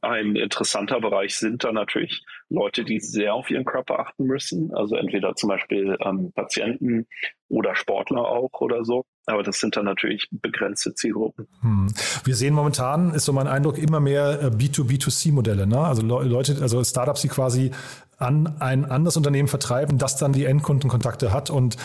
ein 0.02 0.36
interessanter 0.36 1.00
Bereich 1.00 1.36
sind 1.36 1.64
dann 1.64 1.74
natürlich 1.74 2.24
Leute, 2.48 2.84
die 2.84 3.00
sehr 3.00 3.34
auf 3.34 3.50
ihren 3.50 3.64
Körper 3.64 3.98
achten 3.98 4.24
müssen. 4.24 4.72
Also 4.74 4.96
entweder 4.96 5.34
zum 5.34 5.48
Beispiel 5.48 5.96
ähm, 6.04 6.32
Patienten 6.32 7.06
oder 7.48 7.74
Sportler 7.74 8.22
auch 8.22 8.60
oder 8.60 8.84
so. 8.84 9.04
Aber 9.26 9.42
das 9.42 9.58
sind 9.58 9.76
dann 9.76 9.86
natürlich 9.86 10.28
begrenzte 10.30 10.94
Zielgruppen. 10.94 11.48
Hm. 11.60 11.92
Wir 12.24 12.34
sehen 12.34 12.54
momentan, 12.54 13.14
ist 13.14 13.24
so 13.24 13.32
mein 13.32 13.46
Eindruck, 13.46 13.78
immer 13.78 14.00
mehr 14.00 14.42
äh, 14.42 14.46
B2B2C-Modelle. 14.46 15.66
Ne? 15.66 15.78
Also 15.78 16.02
Leute, 16.02 16.58
also 16.60 16.84
Startups, 16.84 17.22
die 17.22 17.28
quasi 17.28 17.70
an 18.16 18.56
ein 18.60 18.84
anderes 18.84 19.16
Unternehmen 19.16 19.48
vertreiben, 19.48 19.98
das 19.98 20.16
dann 20.16 20.32
die 20.32 20.44
Endkundenkontakte 20.44 21.32
hat 21.32 21.50
und 21.50 21.76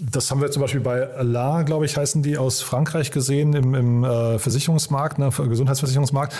das 0.00 0.30
haben 0.30 0.40
wir 0.40 0.50
zum 0.50 0.62
Beispiel 0.62 0.80
bei 0.80 1.08
La, 1.20 1.62
glaube 1.62 1.84
ich, 1.84 1.96
heißen 1.96 2.22
die 2.22 2.38
aus 2.38 2.62
Frankreich 2.62 3.10
gesehen 3.10 3.52
im, 3.52 3.74
im 3.74 4.04
äh, 4.04 4.38
Versicherungsmarkt, 4.38 5.18
ne, 5.18 5.30
Gesundheitsversicherungsmarkt. 5.30 6.34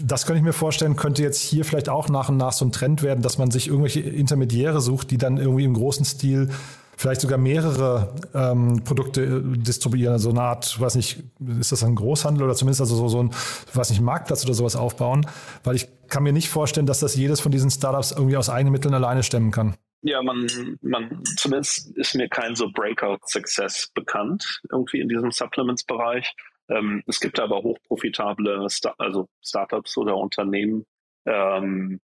Das 0.00 0.26
könnte 0.26 0.38
ich 0.38 0.44
mir 0.44 0.52
vorstellen, 0.52 0.96
könnte 0.96 1.22
jetzt 1.22 1.40
hier 1.40 1.64
vielleicht 1.64 1.88
auch 1.88 2.08
nach 2.08 2.28
und 2.28 2.36
nach 2.36 2.52
so 2.52 2.64
ein 2.64 2.72
Trend 2.72 3.02
werden, 3.02 3.22
dass 3.22 3.38
man 3.38 3.50
sich 3.50 3.68
irgendwelche 3.68 4.00
Intermediäre 4.00 4.80
sucht, 4.80 5.10
die 5.10 5.18
dann 5.18 5.38
irgendwie 5.38 5.64
im 5.64 5.74
großen 5.74 6.04
Stil 6.04 6.50
vielleicht 6.96 7.20
sogar 7.20 7.38
mehrere 7.38 8.14
ähm, 8.34 8.82
Produkte 8.84 9.22
äh, 9.22 9.58
distribuieren, 9.58 10.12
also 10.12 10.30
eine 10.30 10.42
Art, 10.42 10.80
weiß 10.80 10.94
nicht, 10.94 11.24
ist 11.58 11.72
das 11.72 11.82
ein 11.82 11.94
Großhandel 11.94 12.44
oder 12.44 12.54
zumindest 12.54 12.82
also 12.82 12.96
so, 12.96 13.08
so 13.08 13.22
ein, 13.22 13.30
weiß 13.72 13.90
nicht, 13.90 14.02
Marktplatz 14.02 14.44
oder 14.44 14.54
sowas 14.54 14.76
aufbauen, 14.76 15.26
weil 15.64 15.76
ich 15.76 15.88
kann 16.08 16.22
mir 16.22 16.32
nicht 16.32 16.48
vorstellen, 16.48 16.86
dass 16.86 17.00
das 17.00 17.16
jedes 17.16 17.40
von 17.40 17.50
diesen 17.50 17.70
Startups 17.70 18.12
irgendwie 18.12 18.36
aus 18.36 18.50
eigenen 18.50 18.72
Mitteln 18.72 18.94
alleine 18.94 19.22
stemmen 19.22 19.50
kann. 19.50 19.74
Ja, 20.06 20.22
man, 20.22 20.46
man, 20.82 21.24
zumindest 21.36 21.96
ist 21.96 22.14
mir 22.14 22.28
kein 22.28 22.54
so 22.54 22.70
Breakout-Success 22.70 23.90
bekannt, 23.94 24.60
irgendwie 24.70 25.00
in 25.00 25.08
diesem 25.08 25.30
Supplements-Bereich. 25.30 26.34
Ähm, 26.68 27.02
es 27.06 27.20
gibt 27.20 27.40
aber 27.40 27.62
hochprofitable, 27.62 28.68
Star 28.68 28.94
also 28.98 29.28
Startups 29.42 29.96
oder 29.96 30.18
Unternehmen. 30.18 30.84
Ähm, 31.24 32.00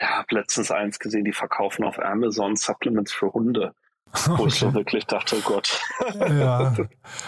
ja, 0.00 0.08
habe 0.08 0.34
letztens 0.34 0.72
eins 0.72 0.98
gesehen, 0.98 1.24
die 1.24 1.32
verkaufen 1.32 1.84
auf 1.84 2.00
Amazon 2.00 2.56
Supplements 2.56 3.12
für 3.12 3.32
Hunde. 3.32 3.74
Okay. 4.12 4.32
Wo 4.38 4.46
ich 4.46 4.54
so 4.54 4.74
wirklich 4.74 5.06
dachte, 5.06 5.36
oh 5.38 5.42
Gott. 5.44 5.80
ja. 6.18 6.74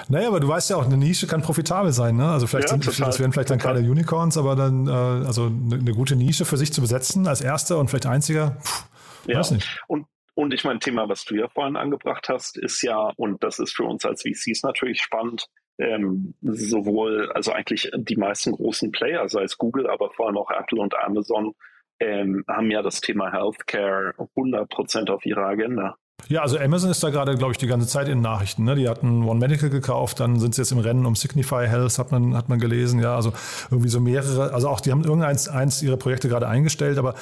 Naja, 0.08 0.28
aber 0.28 0.40
du 0.40 0.48
weißt 0.48 0.70
ja 0.70 0.76
auch, 0.76 0.84
eine 0.84 0.96
Nische 0.96 1.28
kann 1.28 1.42
profitabel 1.42 1.92
sein. 1.92 2.16
Ne? 2.16 2.28
Also 2.28 2.48
vielleicht 2.48 2.70
ja, 2.70 2.74
sind, 2.74 2.86
das 2.86 3.20
werden 3.20 3.32
vielleicht 3.32 3.50
dann 3.50 3.58
keine 3.58 3.80
Unicorns, 3.80 4.36
aber 4.36 4.56
dann 4.56 4.88
äh, 4.88 4.90
also 4.90 5.46
eine, 5.46 5.76
eine, 5.76 5.92
gute 5.92 6.16
Nische 6.16 6.44
für 6.44 6.56
sich 6.56 6.72
zu 6.72 6.80
besetzen 6.80 7.28
als 7.28 7.40
erster 7.40 7.78
und 7.78 7.88
vielleicht 7.88 8.06
einziger. 8.06 8.56
Pff, 8.62 8.87
ja. 9.26 9.42
Und, 9.86 10.06
und 10.34 10.54
ich 10.54 10.64
meine, 10.64 10.78
Thema, 10.78 11.08
was 11.08 11.24
du 11.24 11.34
ja 11.34 11.48
vorhin 11.48 11.76
angebracht 11.76 12.28
hast, 12.28 12.56
ist 12.58 12.82
ja, 12.82 13.12
und 13.16 13.42
das 13.42 13.58
ist 13.58 13.74
für 13.74 13.84
uns 13.84 14.04
als 14.04 14.22
VCs 14.22 14.62
natürlich 14.62 15.02
spannend, 15.02 15.46
ähm, 15.78 16.34
sowohl, 16.42 17.30
also 17.32 17.52
eigentlich 17.52 17.90
die 17.94 18.16
meisten 18.16 18.52
großen 18.52 18.90
Player, 18.92 19.28
sei 19.28 19.42
es 19.42 19.58
Google, 19.58 19.88
aber 19.88 20.10
vor 20.10 20.26
allem 20.26 20.38
auch 20.38 20.50
Apple 20.50 20.80
und 20.80 20.94
Amazon, 20.98 21.54
ähm, 22.00 22.44
haben 22.48 22.70
ja 22.70 22.82
das 22.82 23.00
Thema 23.00 23.32
Healthcare 23.32 24.14
100% 24.36 25.10
auf 25.10 25.24
ihrer 25.26 25.46
Agenda. 25.46 25.96
Ja, 26.26 26.42
also 26.42 26.58
Amazon 26.58 26.90
ist 26.90 27.02
da 27.02 27.08
gerade, 27.08 27.36
glaube 27.36 27.52
ich, 27.52 27.58
die 27.58 27.66
ganze 27.66 27.86
Zeit 27.86 28.06
in 28.06 28.20
Nachrichten. 28.20 28.64
Ne? 28.64 28.74
Die 28.74 28.86
hatten 28.86 29.22
One 29.24 29.40
Medical 29.40 29.70
gekauft, 29.70 30.20
dann 30.20 30.38
sind 30.38 30.54
sie 30.54 30.60
jetzt 30.60 30.72
im 30.72 30.78
Rennen 30.78 31.06
um 31.06 31.14
Signify 31.14 31.66
Health, 31.66 31.98
hat 31.98 32.12
man, 32.12 32.36
hat 32.36 32.50
man 32.50 32.58
gelesen. 32.58 33.00
Ja, 33.00 33.16
also 33.16 33.32
irgendwie 33.70 33.88
so 33.88 33.98
mehrere, 33.98 34.52
also 34.52 34.68
auch 34.68 34.80
die 34.80 34.90
haben 34.90 35.04
irgendeins 35.04 35.48
eins 35.48 35.80
ihrer 35.82 35.96
Projekte 35.96 36.28
gerade 36.28 36.46
eingestellt, 36.46 36.98
aber 36.98 37.14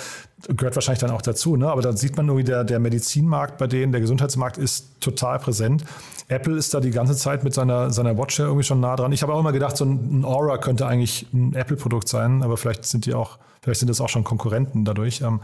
gehört 0.49 0.75
wahrscheinlich 0.75 1.01
dann 1.01 1.11
auch 1.11 1.23
dazu. 1.23 1.57
Ne? 1.57 1.69
Aber 1.69 1.83
da 1.83 1.93
sieht 1.93 2.17
man 2.17 2.27
irgendwie, 2.27 2.43
der, 2.43 2.65
der 2.65 2.81
Medizinmarkt 2.81 3.59
bei 3.59 3.69
denen, 3.69 3.93
der 3.93 4.01
Gesundheitsmarkt 4.01 4.59
ist 4.59 5.01
total 5.01 5.39
präsent. 5.39 5.85
Apple 6.27 6.57
ist 6.57 6.75
da 6.75 6.81
die 6.81 6.91
ganze 6.91 7.15
Zeit 7.15 7.45
mit 7.45 7.55
seiner, 7.55 7.91
seiner 7.91 8.19
Watch 8.19 8.41
irgendwie 8.41 8.65
schon 8.65 8.81
nah 8.81 8.97
dran. 8.97 9.13
Ich 9.13 9.23
habe 9.23 9.33
auch 9.33 9.39
immer 9.39 9.53
gedacht, 9.53 9.77
so 9.77 9.85
ein, 9.85 10.21
ein 10.21 10.25
Aura 10.25 10.59
könnte 10.59 10.85
eigentlich 10.87 11.27
ein 11.33 11.55
Apple-Produkt 11.55 12.09
sein, 12.09 12.43
aber 12.43 12.57
vielleicht 12.57 12.85
sind 12.85 13.07
die 13.07 13.15
auch, 13.15 13.39
vielleicht 13.63 13.79
sind 13.79 13.89
das 13.89 14.01
auch 14.01 14.09
schon 14.09 14.25
Konkurrenten 14.25 14.85
dadurch. 14.85 15.21
Ähm, 15.21 15.39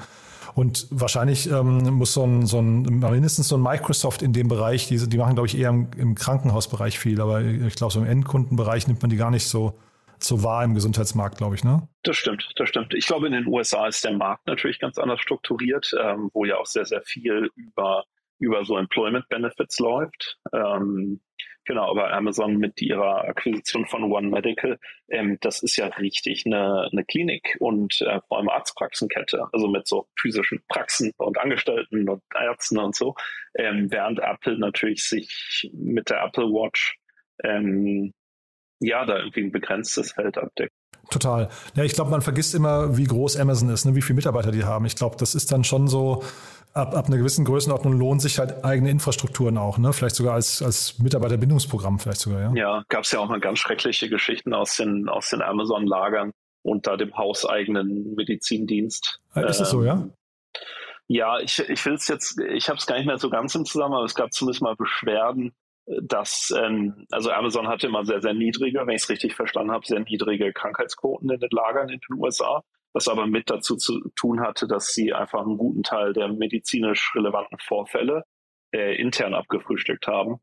und 0.55 0.87
wahrscheinlich 0.91 1.51
ähm, 1.51 1.79
muss 1.95 2.13
so 2.13 2.25
ein, 2.25 2.47
so 2.47 2.59
ein, 2.59 2.83
mindestens 2.83 3.49
so 3.49 3.57
ein 3.57 3.63
Microsoft 3.63 4.23
in 4.23 4.33
dem 4.33 4.49
Bereich, 4.49 4.87
die, 4.89 4.97
die 5.09 5.19
machen, 5.19 5.35
glaube 5.35 5.47
ich, 5.47 5.57
eher 5.57 5.71
im, 5.71 5.91
im 5.97 6.15
Krankenhausbereich 6.15 6.99
viel, 6.99 7.21
aber 7.21 7.41
ich 7.43 7.75
glaube, 7.75 7.93
so 7.93 8.01
im 8.01 8.07
Endkundenbereich 8.07 8.87
nimmt 8.87 9.03
man 9.03 9.11
die 9.11 9.17
gar 9.17 9.31
nicht 9.31 9.47
so, 9.47 9.79
so 10.19 10.43
wahr 10.43 10.65
im 10.65 10.75
Gesundheitsmarkt, 10.75 11.39
glaube 11.39 11.55
ich, 11.55 11.65
ne? 11.65 11.89
Das 12.03 12.17
stimmt, 12.17 12.51
das 12.57 12.69
stimmt. 12.69 12.95
Ich 12.95 13.07
glaube, 13.07 13.27
in 13.27 13.33
den 13.33 13.47
USA 13.47 13.87
ist 13.87 14.05
der 14.05 14.13
Markt 14.13 14.47
natürlich 14.47 14.79
ganz 14.79 14.99
anders 14.99 15.21
strukturiert, 15.21 15.91
ähm, 15.99 16.31
wo 16.33 16.45
ja 16.45 16.57
auch 16.59 16.67
sehr, 16.67 16.85
sehr 16.85 17.03
viel 17.03 17.51
über, 17.57 18.05
über 18.39 18.65
so 18.65 18.77
Employment 18.77 19.29
Benefits 19.29 19.79
läuft. 19.79 20.39
Ähm, 20.53 21.21
Genau, 21.65 21.91
aber 21.91 22.13
Amazon 22.13 22.57
mit 22.57 22.83
ihrer 22.83 23.25
Akquisition 23.25 23.87
von 23.87 24.11
One 24.11 24.29
Medical, 24.29 24.79
ähm, 25.09 25.39
das 25.41 25.63
ist 25.63 25.77
ja 25.77 25.87
richtig 25.87 26.45
eine, 26.45 26.89
eine 26.91 27.05
Klinik 27.05 27.57
und 27.61 28.01
äh, 28.01 28.21
vor 28.27 28.39
allem 28.39 28.49
Arztpraxenkette, 28.49 29.47
also 29.53 29.69
mit 29.69 29.87
so 29.87 30.09
physischen 30.19 30.61
Praxen 30.69 31.13
und 31.19 31.39
Angestellten 31.39 32.09
und 32.09 32.23
Ärzten 32.35 32.79
und 32.79 32.97
so, 32.97 33.15
ähm, 33.55 33.93
während 33.93 34.19
Apple 34.19 34.59
natürlich 34.59 35.05
sich 35.09 35.71
mit 35.73 36.11
der 36.11 36.25
Apple 36.25 36.47
Watch 36.47 36.97
ähm, 37.45 38.13
ja 38.81 39.05
da 39.05 39.19
irgendwie 39.19 39.43
ein 39.43 39.53
begrenztes 39.53 40.13
Feld 40.13 40.39
abdeckt. 40.39 40.73
Total. 41.11 41.49
Ja, 41.75 41.85
ich 41.85 41.93
glaube, 41.93 42.11
man 42.11 42.23
vergisst 42.23 42.55
immer, 42.55 42.97
wie 42.97 43.05
groß 43.05 43.37
Amazon 43.37 43.69
ist, 43.71 43.85
ne? 43.85 43.95
wie 43.95 44.03
viele 44.03 44.17
Mitarbeiter 44.17 44.51
die 44.51 44.65
haben. 44.65 44.85
Ich 44.87 44.97
glaube, 44.97 45.17
das 45.17 45.35
ist 45.35 45.53
dann 45.53 45.63
schon 45.63 45.89
so, 45.89 46.25
ab, 46.75 46.95
ab 46.95 47.07
einer 47.07 47.19
gewissen 47.19 47.45
Größenordnung 47.45 47.99
lohnt 47.99 48.23
sich 48.23 48.39
halt 48.39 48.65
eigene 48.65 48.91
Infrastrukturen 48.91 49.59
auch, 49.59 49.79
ne? 49.79 49.93
Vielleicht 49.93 50.17
sogar 50.17 50.35
als, 50.35 50.63
als 50.63 50.99
Mitarbeiterbindungsprogramm, 50.99 51.99
vielleicht 51.99 52.21
sogar, 52.21 52.41
ja. 52.41 52.53
Ja, 52.55 52.85
gab 52.89 53.05
es 53.05 53.13
ja 53.13 53.21
auch 53.21 53.29
mal 53.29 53.41
ganz 53.41 53.59
schreckliche 53.59 54.09
Geschichten 54.09 54.55
aus 54.55 54.77
den, 54.77 55.09
aus 55.09 55.31
den 55.31 55.43
Amazon-Lagern 55.43 56.33
da 56.65 56.97
dem 56.97 57.17
hauseigenen 57.17 58.15
Medizindienst. 58.15 59.21
Äh, 59.35 59.49
ist 59.49 59.61
das 59.61 59.71
so, 59.71 59.83
ja? 59.85 59.95
Ähm, 59.95 60.13
ja, 61.09 61.41
ich, 61.41 61.59
ich 61.59 61.85
will 61.85 61.95
es 61.95 62.09
jetzt, 62.09 62.39
ich 62.41 62.69
habe 62.69 62.79
es 62.79 62.87
gar 62.87 62.97
nicht 62.97 63.07
mehr 63.07 63.19
so 63.19 63.29
ganz 63.29 63.55
im 63.55 63.65
Zusammenhang, 63.65 63.99
aber 63.99 64.07
es 64.07 64.15
gab 64.15 64.33
zumindest 64.33 64.63
mal 64.63 64.77
Beschwerden, 64.77 65.53
dass, 65.87 66.55
ähm, 66.57 67.07
also 67.11 67.31
Amazon 67.33 67.69
hatte 67.69 67.89
immer 67.89 68.05
sehr, 68.05 68.23
sehr 68.23 68.35
niedrige, 68.35 68.87
wenn 68.87 68.95
ich 68.95 69.03
es 69.03 69.09
richtig 69.09 69.35
verstanden 69.35 69.73
habe, 69.73 69.85
sehr 69.85 70.01
niedrige 70.01 70.53
Krankheitsquoten 70.53 71.29
in 71.31 71.41
den 71.41 71.51
Lagern 71.51 71.89
in 71.89 72.01
den 72.09 72.19
USA 72.19 72.63
was 72.93 73.09
aber 73.09 73.27
mit 73.27 73.51
dazu 73.51 73.77
zu 73.77 74.11
tun 74.17 74.41
hatte, 74.41 74.67
dass 74.67 74.95
sie 74.95 75.13
einfach 75.13 75.43
einen 75.43 75.59
guten 75.59 75.83
Teil 75.83 76.13
der 76.13 76.29
medizinisch 76.29 77.13
relevanten 77.15 77.59
Vorfälle 77.59 78.25
äh, 78.75 79.01
intern 79.01 79.35
abgefrühstückt 79.35 80.07
haben. 80.07 80.39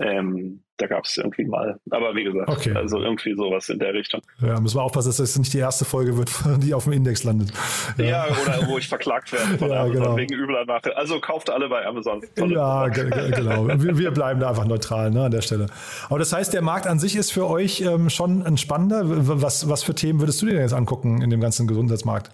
Ähm, 0.00 0.62
da 0.78 0.86
gab 0.86 1.04
es 1.04 1.18
irgendwie 1.18 1.44
mal, 1.44 1.78
aber 1.90 2.14
wie 2.14 2.24
gesagt, 2.24 2.48
okay. 2.48 2.72
also 2.74 3.00
irgendwie 3.00 3.34
sowas 3.34 3.68
in 3.68 3.78
der 3.78 3.92
Richtung. 3.92 4.22
Ja, 4.40 4.58
müssen 4.58 4.78
wir 4.78 4.82
aufpassen, 4.82 5.10
dass 5.10 5.18
das 5.18 5.38
nicht 5.38 5.52
die 5.52 5.58
erste 5.58 5.84
Folge 5.84 6.16
wird, 6.16 6.30
die 6.62 6.72
auf 6.72 6.84
dem 6.84 6.94
Index 6.94 7.22
landet. 7.22 7.52
Ja, 7.98 8.04
ja 8.04 8.26
oder 8.28 8.66
wo 8.66 8.78
ich 8.78 8.88
verklagt 8.88 9.30
werde 9.30 9.58
von 9.58 9.68
ja, 9.70 9.82
Amazon 9.82 10.02
genau. 10.02 10.16
wegen 10.16 10.34
übler 10.34 10.64
Nachricht. 10.64 10.96
Also 10.96 11.20
kauft 11.20 11.50
alle 11.50 11.68
bei 11.68 11.84
Amazon. 11.84 12.22
Tolle 12.34 12.54
ja, 12.54 12.88
genau. 12.88 13.68
Wir, 13.68 13.98
wir, 13.98 14.10
bleiben 14.10 14.40
da 14.40 14.48
einfach 14.48 14.64
neutral 14.64 15.10
ne, 15.10 15.24
an 15.24 15.30
der 15.30 15.42
Stelle. 15.42 15.66
Aber 16.08 16.18
das 16.18 16.32
heißt, 16.32 16.54
der 16.54 16.62
Markt 16.62 16.86
an 16.86 16.98
sich 16.98 17.14
ist 17.14 17.30
für 17.30 17.46
euch 17.46 17.82
ähm, 17.82 18.08
schon 18.08 18.42
ein 18.42 18.56
spannender. 18.56 19.02
Was, 19.04 19.68
was 19.68 19.82
für 19.82 19.94
Themen 19.94 20.20
würdest 20.20 20.40
du 20.40 20.46
dir 20.46 20.54
jetzt 20.54 20.72
angucken 20.72 21.20
in 21.20 21.28
dem 21.28 21.40
ganzen 21.40 21.66
Gesundheitsmarkt? 21.66 22.30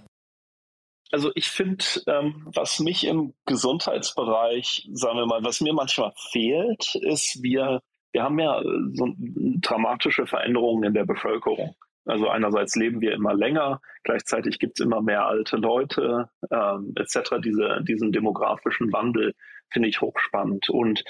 Also 1.13 1.31
ich 1.35 1.49
finde, 1.49 1.85
ähm, 2.09 2.49
was 2.55 2.81
mich 2.81 3.07
im 3.07 3.35
Gesundheitsbereich, 3.47 4.89
sagen 4.93 5.19
wir 5.19 5.27
mal, 5.27 5.45
was 5.45 5.61
mir 5.61 5.73
manchmal 5.73 6.13
fehlt, 6.33 6.97
ist, 6.97 7.43
wir, 7.43 7.81
wir 8.13 8.23
haben 8.23 8.39
ja 8.39 8.61
äh, 8.61 8.65
so 8.93 9.15
dramatische 9.61 10.27
Veränderungen 10.27 10.85
in 10.85 10.95
der 10.95 11.05
Bevölkerung. 11.05 11.77
Also 12.07 12.29
einerseits 12.29 12.77
leben 12.77 13.01
wir 13.01 13.13
immer 13.13 13.35
länger, 13.35 13.81
gleichzeitig 14.05 14.59
gibt 14.59 14.79
es 14.79 14.85
immer 14.85 15.03
mehr 15.03 15.27
alte 15.27 15.57
Leute, 15.57 16.29
ähm, 16.51 16.93
etc. 16.97 17.37
Diese, 17.45 17.83
diesen 17.83 18.13
demografischen 18.13 18.93
Wandel 18.93 19.35
finde 19.71 19.89
ich 19.89 20.01
hochspannend. 20.01 20.69
Und 20.71 21.03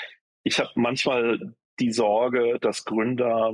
ich 0.43 0.59
habe 0.59 0.71
manchmal 0.75 1.55
die 1.81 1.93
Sorge, 1.93 2.59
dass 2.61 2.85
Gründer, 2.85 3.53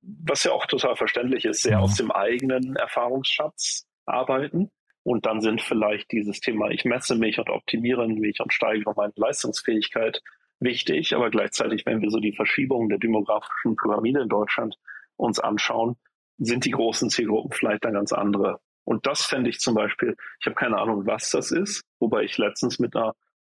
was 0.00 0.44
ja 0.44 0.52
auch 0.52 0.66
total 0.66 0.96
verständlich 0.96 1.44
ist, 1.44 1.62
sehr 1.62 1.78
mhm. 1.78 1.84
aus 1.84 1.96
dem 1.96 2.10
eigenen 2.10 2.74
Erfahrungsschatz 2.76 3.86
arbeiten 4.04 4.70
und 5.06 5.24
dann 5.24 5.40
sind 5.40 5.62
vielleicht 5.62 6.10
dieses 6.10 6.40
Thema, 6.40 6.68
ich 6.70 6.84
messe 6.84 7.14
mich 7.14 7.38
und 7.38 7.48
optimiere 7.48 8.08
mich 8.08 8.40
und 8.40 8.52
steigere 8.52 8.92
meine 8.96 9.12
Leistungsfähigkeit 9.14 10.20
wichtig. 10.58 11.14
Aber 11.14 11.30
gleichzeitig, 11.30 11.86
wenn 11.86 12.02
wir 12.02 12.10
so 12.10 12.18
die 12.18 12.32
Verschiebung 12.32 12.88
der 12.88 12.98
demografischen 12.98 13.76
Pyramide 13.76 14.22
in 14.22 14.28
Deutschland 14.28 14.76
uns 15.14 15.38
anschauen, 15.38 15.94
sind 16.38 16.64
die 16.64 16.72
großen 16.72 17.08
Zielgruppen 17.08 17.52
vielleicht 17.52 17.84
dann 17.84 17.92
ganz 17.92 18.12
andere. 18.12 18.58
Und 18.82 19.06
das 19.06 19.24
fände 19.24 19.48
ich 19.48 19.60
zum 19.60 19.76
Beispiel, 19.76 20.16
ich 20.40 20.46
habe 20.46 20.56
keine 20.56 20.76
Ahnung, 20.76 21.06
was 21.06 21.30
das 21.30 21.52
ist, 21.52 21.84
wobei 22.00 22.24
ich 22.24 22.36
letztens 22.36 22.80
mit 22.80 22.96
einer 22.96 23.14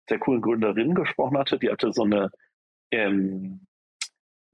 der 0.09 0.19
coolen 0.19 0.41
Gründerin 0.41 0.95
gesprochen 0.95 1.37
hatte, 1.37 1.59
die 1.59 1.69
hatte 1.69 1.91
so 1.91 2.03
eine 2.03 2.31
ähm, 2.91 3.67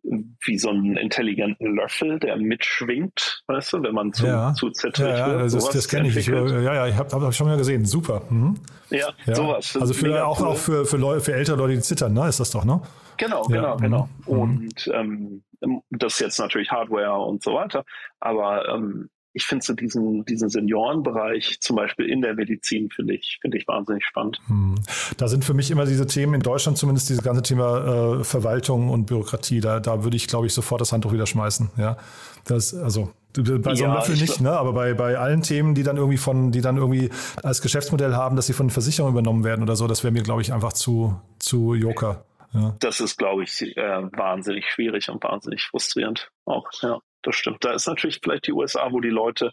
wie 0.04 0.58
so 0.58 0.70
einen 0.70 0.96
intelligenten 0.96 1.76
Löffel, 1.76 2.20
der 2.20 2.38
mitschwingt, 2.38 3.44
weißt 3.48 3.74
du, 3.74 3.84
wenn 3.84 3.94
man 3.94 4.14
zu, 4.14 4.26
ja. 4.26 4.54
zu 4.54 4.70
zertritt 4.70 5.08
ja, 5.08 5.18
ja, 5.18 5.40
wird. 5.40 5.54
Das, 5.54 5.70
das 5.70 5.88
kenne 5.88 6.08
ich. 6.08 6.26
Ja, 6.26 6.74
ja, 6.74 6.88
ich 6.88 6.96
habe 6.96 7.10
hab 7.12 7.34
schon 7.34 7.48
mal 7.48 7.58
gesehen. 7.58 7.86
Super. 7.86 8.22
Mhm. 8.30 8.56
Ja, 8.90 9.10
ja, 9.26 9.36
sowas. 9.36 9.78
Also 9.80 9.94
für, 9.94 10.26
auch, 10.26 10.40
cool. 10.40 10.48
auch 10.48 10.58
für, 10.58 10.86
für, 10.86 10.98
Leute, 10.98 11.22
für 11.22 11.34
ältere 11.34 11.58
Leute, 11.58 11.74
die 11.74 11.82
zittern, 11.82 12.14
ne? 12.14 12.28
Ist 12.28 12.40
das 12.40 12.52
doch, 12.52 12.64
ne? 12.64 12.82
Genau, 13.18 13.44
genau, 13.44 13.78
genau. 13.78 14.10
Mhm. 14.26 14.34
Und 14.34 14.92
ähm, 14.94 15.44
das 15.90 16.14
ist 16.14 16.20
jetzt 16.20 16.40
natürlich 16.40 16.72
Hardware 16.72 17.20
und 17.20 17.44
so 17.44 17.54
weiter. 17.54 17.84
Aber 18.20 18.68
ähm, 18.70 19.10
ich 19.38 19.46
finde 19.46 19.64
so 19.64 19.74
diesen, 19.74 20.26
diesen 20.26 20.50
Seniorenbereich 20.50 21.60
zum 21.62 21.76
Beispiel 21.76 22.10
in 22.10 22.22
der 22.24 22.34
Medizin 22.34 22.90
finde 22.90 23.14
ich, 23.14 23.38
finde 23.40 23.58
ich 23.60 23.68
wahnsinnig 23.68 24.04
spannend. 24.04 24.40
Hm. 24.48 24.74
Da 25.18 25.28
sind 25.28 25.46
für 25.46 25.54
mich 25.54 25.70
immer 25.70 25.86
diese 25.86 26.08
Themen 26.08 26.34
in 26.34 26.42
Deutschland 26.42 26.80
zumindest 26.80 27.10
dieses 27.10 27.24
ganze 27.24 27.44
Thema 27.44 28.18
äh, 28.18 28.24
Verwaltung 28.24 28.90
und 28.90 29.06
Bürokratie. 29.06 29.62
Da, 29.62 29.80
da 29.80 30.04
würde 30.04 30.18
ich, 30.18 30.26
glaube 30.26 30.48
ich, 30.48 30.56
sofort 30.56 30.82
das 30.82 30.92
Handtuch 30.92 31.14
wieder 31.14 31.28
schmeißen. 31.28 31.70
Ja, 31.78 31.98
das, 32.46 32.74
also 32.74 33.14
bei 33.36 33.76
so 33.76 33.84
einem 33.84 33.94
ja, 33.94 34.00
Löffel 34.00 34.16
nicht, 34.16 34.42
ne? 34.42 34.54
aber 34.54 34.74
bei, 34.74 34.96
bei 34.96 35.20
allen 35.20 35.44
Themen, 35.44 35.76
die 35.76 35.84
dann 35.84 35.98
irgendwie 35.98 36.18
von, 36.18 36.52
die 36.52 36.62
dann 36.62 36.78
irgendwie 36.78 37.12
als 37.44 37.62
Geschäftsmodell 37.62 38.16
haben, 38.16 38.36
dass 38.36 38.48
sie 38.48 38.54
von 38.54 38.72
Versicherungen 38.72 39.14
übernommen 39.14 39.44
werden 39.44 39.62
oder 39.62 39.76
so, 39.76 39.86
das 39.86 40.04
wäre 40.04 40.12
mir, 40.12 40.24
glaube 40.24 40.42
ich, 40.42 40.52
einfach 40.52 40.74
zu, 40.74 41.22
zu 41.38 41.76
Joker. 41.76 42.26
Ja. 42.54 42.76
Das 42.80 43.00
ist, 43.02 43.18
glaube 43.18 43.44
ich, 43.44 43.62
äh, 43.62 44.02
wahnsinnig 44.14 44.66
schwierig 44.66 45.10
und 45.12 45.24
wahnsinnig 45.24 45.62
frustrierend 45.62 46.32
auch, 46.46 46.66
ja 46.82 47.00
das 47.28 47.36
stimmt. 47.36 47.64
Da 47.64 47.74
ist 47.74 47.88
natürlich 47.88 48.20
vielleicht 48.24 48.48
die 48.48 48.54
USA, 48.54 48.92
wo 48.92 49.02
die 49.02 49.10
Leute 49.10 49.52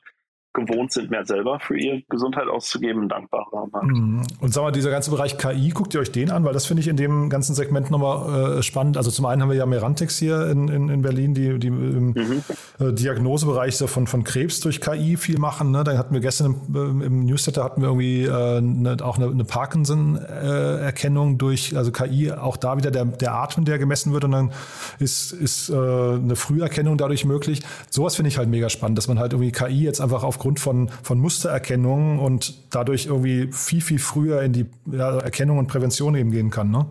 gewohnt 0.55 0.93
sind, 0.93 1.11
mehr 1.11 1.27
selber 1.27 1.59
für 1.59 1.77
ihre 1.77 2.03
Gesundheit 2.09 2.47
auszugeben, 2.49 3.09
dankbarer 3.09 3.67
Markt. 3.71 3.87
Mhm. 3.87 4.23
Und 4.41 4.55
sag 4.55 4.63
mal, 4.63 4.71
dieser 4.71 4.91
ganze 4.91 5.11
Bereich 5.11 5.37
KI, 5.37 5.71
guckt 5.71 5.93
ihr 5.95 6.01
euch 6.01 6.13
den 6.13 6.31
an, 6.31 6.45
weil 6.45 6.53
das 6.53 6.65
finde 6.65 6.81
ich 6.81 6.89
in 6.89 6.97
dem 6.97 7.29
ganzen 7.29 7.55
Segment 7.55 7.91
nochmal 7.91 8.59
äh, 8.59 8.63
spannend. 8.63 8.97
Also 8.97 9.11
zum 9.11 9.27
einen 9.27 9.43
haben 9.43 9.51
wir 9.51 9.57
ja 9.57 9.67
Merantex 9.67 10.17
hier 10.19 10.47
in, 10.49 10.69
in, 10.69 10.89
in 10.89 11.03
Berlin, 11.03 11.35
die, 11.35 11.59
die 11.59 11.67
im 11.67 12.07
mhm. 12.11 12.43
äh, 12.79 12.93
Diagnosebereich 12.93 13.77
so 13.77 13.89
von, 13.89 14.07
von 14.07 14.23
Krebs 14.23 14.61
durch 14.61 14.81
KI 14.81 15.17
viel 15.17 15.39
machen. 15.39 15.73
Ne? 15.73 15.83
Da 15.83 15.99
hatten 15.99 16.15
wir 16.15 16.21
gestern 16.21 16.55
im, 16.73 17.03
im 17.03 17.27
Newsletter 17.27 17.65
hatten 17.65 17.83
wir 17.83 17.89
irgendwie 17.89 18.23
äh, 18.23 18.61
ne, 18.61 18.97
auch 19.03 19.19
eine, 19.19 19.27
eine 19.27 19.45
Parkinson-Erkennung 19.45 21.37
durch, 21.37 21.77
also 21.77 21.91
KI, 21.91 22.31
auch 22.31 22.57
da 22.57 22.77
wieder 22.77 22.93
der, 22.93 23.05
der 23.05 23.35
Atem, 23.35 23.65
der 23.65 23.79
gemessen 23.79 24.13
wird 24.13 24.25
und 24.25 24.31
dann 24.31 24.53
ist, 25.01 25.33
ist 25.33 25.69
äh, 25.69 25.75
eine 25.75 26.37
Früherkennung 26.37 26.97
dadurch 26.97 27.25
möglich. 27.25 27.63
Sowas 27.91 28.15
finde 28.15 28.29
ich 28.29 28.39
halt 28.39 28.49
mega 28.49 28.69
spannend, 28.69 28.99
dass 28.99 29.09
man 29.09 29.19
halt 29.19 29.33
irgendwie 29.33 29.51
KI 29.51 29.83
jetzt 29.83 30.01
einfach 30.01 30.23
auf 30.23 30.39
aufgrund 30.45 30.61
von, 30.61 30.89
von 30.91 31.19
Mustererkennung 31.21 32.19
und 32.19 32.75
dadurch 32.75 33.07
irgendwie 33.07 33.51
viel, 33.51 33.81
viel 33.81 33.99
früher 33.99 34.43
in 34.43 34.53
die 34.53 34.67
ja, 34.93 35.19
Erkennung 35.19 35.57
und 35.57 35.69
Prävention 35.69 36.15
eben 36.17 36.31
gehen 36.31 36.51
kann. 36.51 36.71
Ne? 36.71 36.91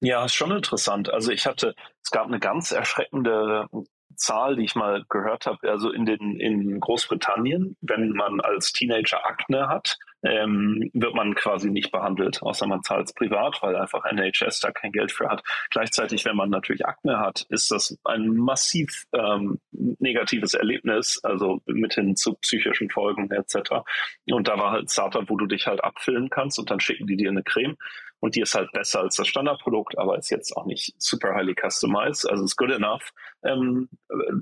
Ja, 0.00 0.24
ist 0.24 0.34
schon 0.34 0.52
interessant. 0.52 1.12
Also 1.12 1.32
ich 1.32 1.46
hatte, 1.46 1.74
es 2.00 2.12
gab 2.12 2.26
eine 2.26 2.38
ganz 2.38 2.70
erschreckende 2.70 3.66
Zahl, 4.14 4.54
die 4.54 4.62
ich 4.62 4.76
mal 4.76 5.04
gehört 5.08 5.46
habe, 5.46 5.68
also 5.68 5.90
in 5.90 6.06
den 6.06 6.38
in 6.38 6.78
Großbritannien, 6.78 7.76
wenn 7.80 8.10
man 8.10 8.40
als 8.40 8.72
Teenager 8.72 9.26
Akne 9.26 9.66
hat, 9.66 9.98
ähm, 10.22 10.90
wird 10.92 11.14
man 11.14 11.34
quasi 11.34 11.70
nicht 11.70 11.90
behandelt, 11.90 12.42
außer 12.42 12.66
man 12.66 12.82
zahlt 12.82 13.08
es 13.08 13.14
privat, 13.14 13.58
weil 13.62 13.76
einfach 13.76 14.04
NHS 14.04 14.60
da 14.60 14.70
kein 14.70 14.92
Geld 14.92 15.12
für 15.12 15.28
hat. 15.28 15.42
Gleichzeitig, 15.70 16.24
wenn 16.24 16.36
man 16.36 16.50
natürlich 16.50 16.86
Akne 16.86 17.18
hat, 17.18 17.46
ist 17.48 17.70
das 17.70 17.98
ein 18.04 18.28
massiv 18.36 19.04
ähm, 19.12 19.60
negatives 19.72 20.54
Erlebnis, 20.54 21.20
also 21.22 21.60
mithin 21.66 22.16
zu 22.16 22.34
psychischen 22.34 22.90
Folgen 22.90 23.30
etc. 23.30 23.82
Und 24.30 24.48
da 24.48 24.58
war 24.58 24.70
halt 24.70 24.90
Startup, 24.90 25.28
wo 25.28 25.36
du 25.36 25.46
dich 25.46 25.66
halt 25.66 25.82
abfüllen 25.82 26.30
kannst 26.30 26.58
und 26.58 26.70
dann 26.70 26.80
schicken 26.80 27.06
die 27.06 27.16
dir 27.16 27.30
eine 27.30 27.42
Creme 27.42 27.76
und 28.22 28.36
die 28.36 28.40
ist 28.40 28.54
halt 28.54 28.70
besser 28.72 29.00
als 29.00 29.16
das 29.16 29.26
Standardprodukt, 29.26 29.98
aber 29.98 30.16
ist 30.16 30.30
jetzt 30.30 30.56
auch 30.56 30.64
nicht 30.64 30.94
super 30.98 31.34
highly 31.34 31.56
customized, 31.60 32.30
also 32.30 32.44
ist 32.44 32.56
good 32.56 32.70
enough. 32.70 33.10
Ähm, 33.42 33.88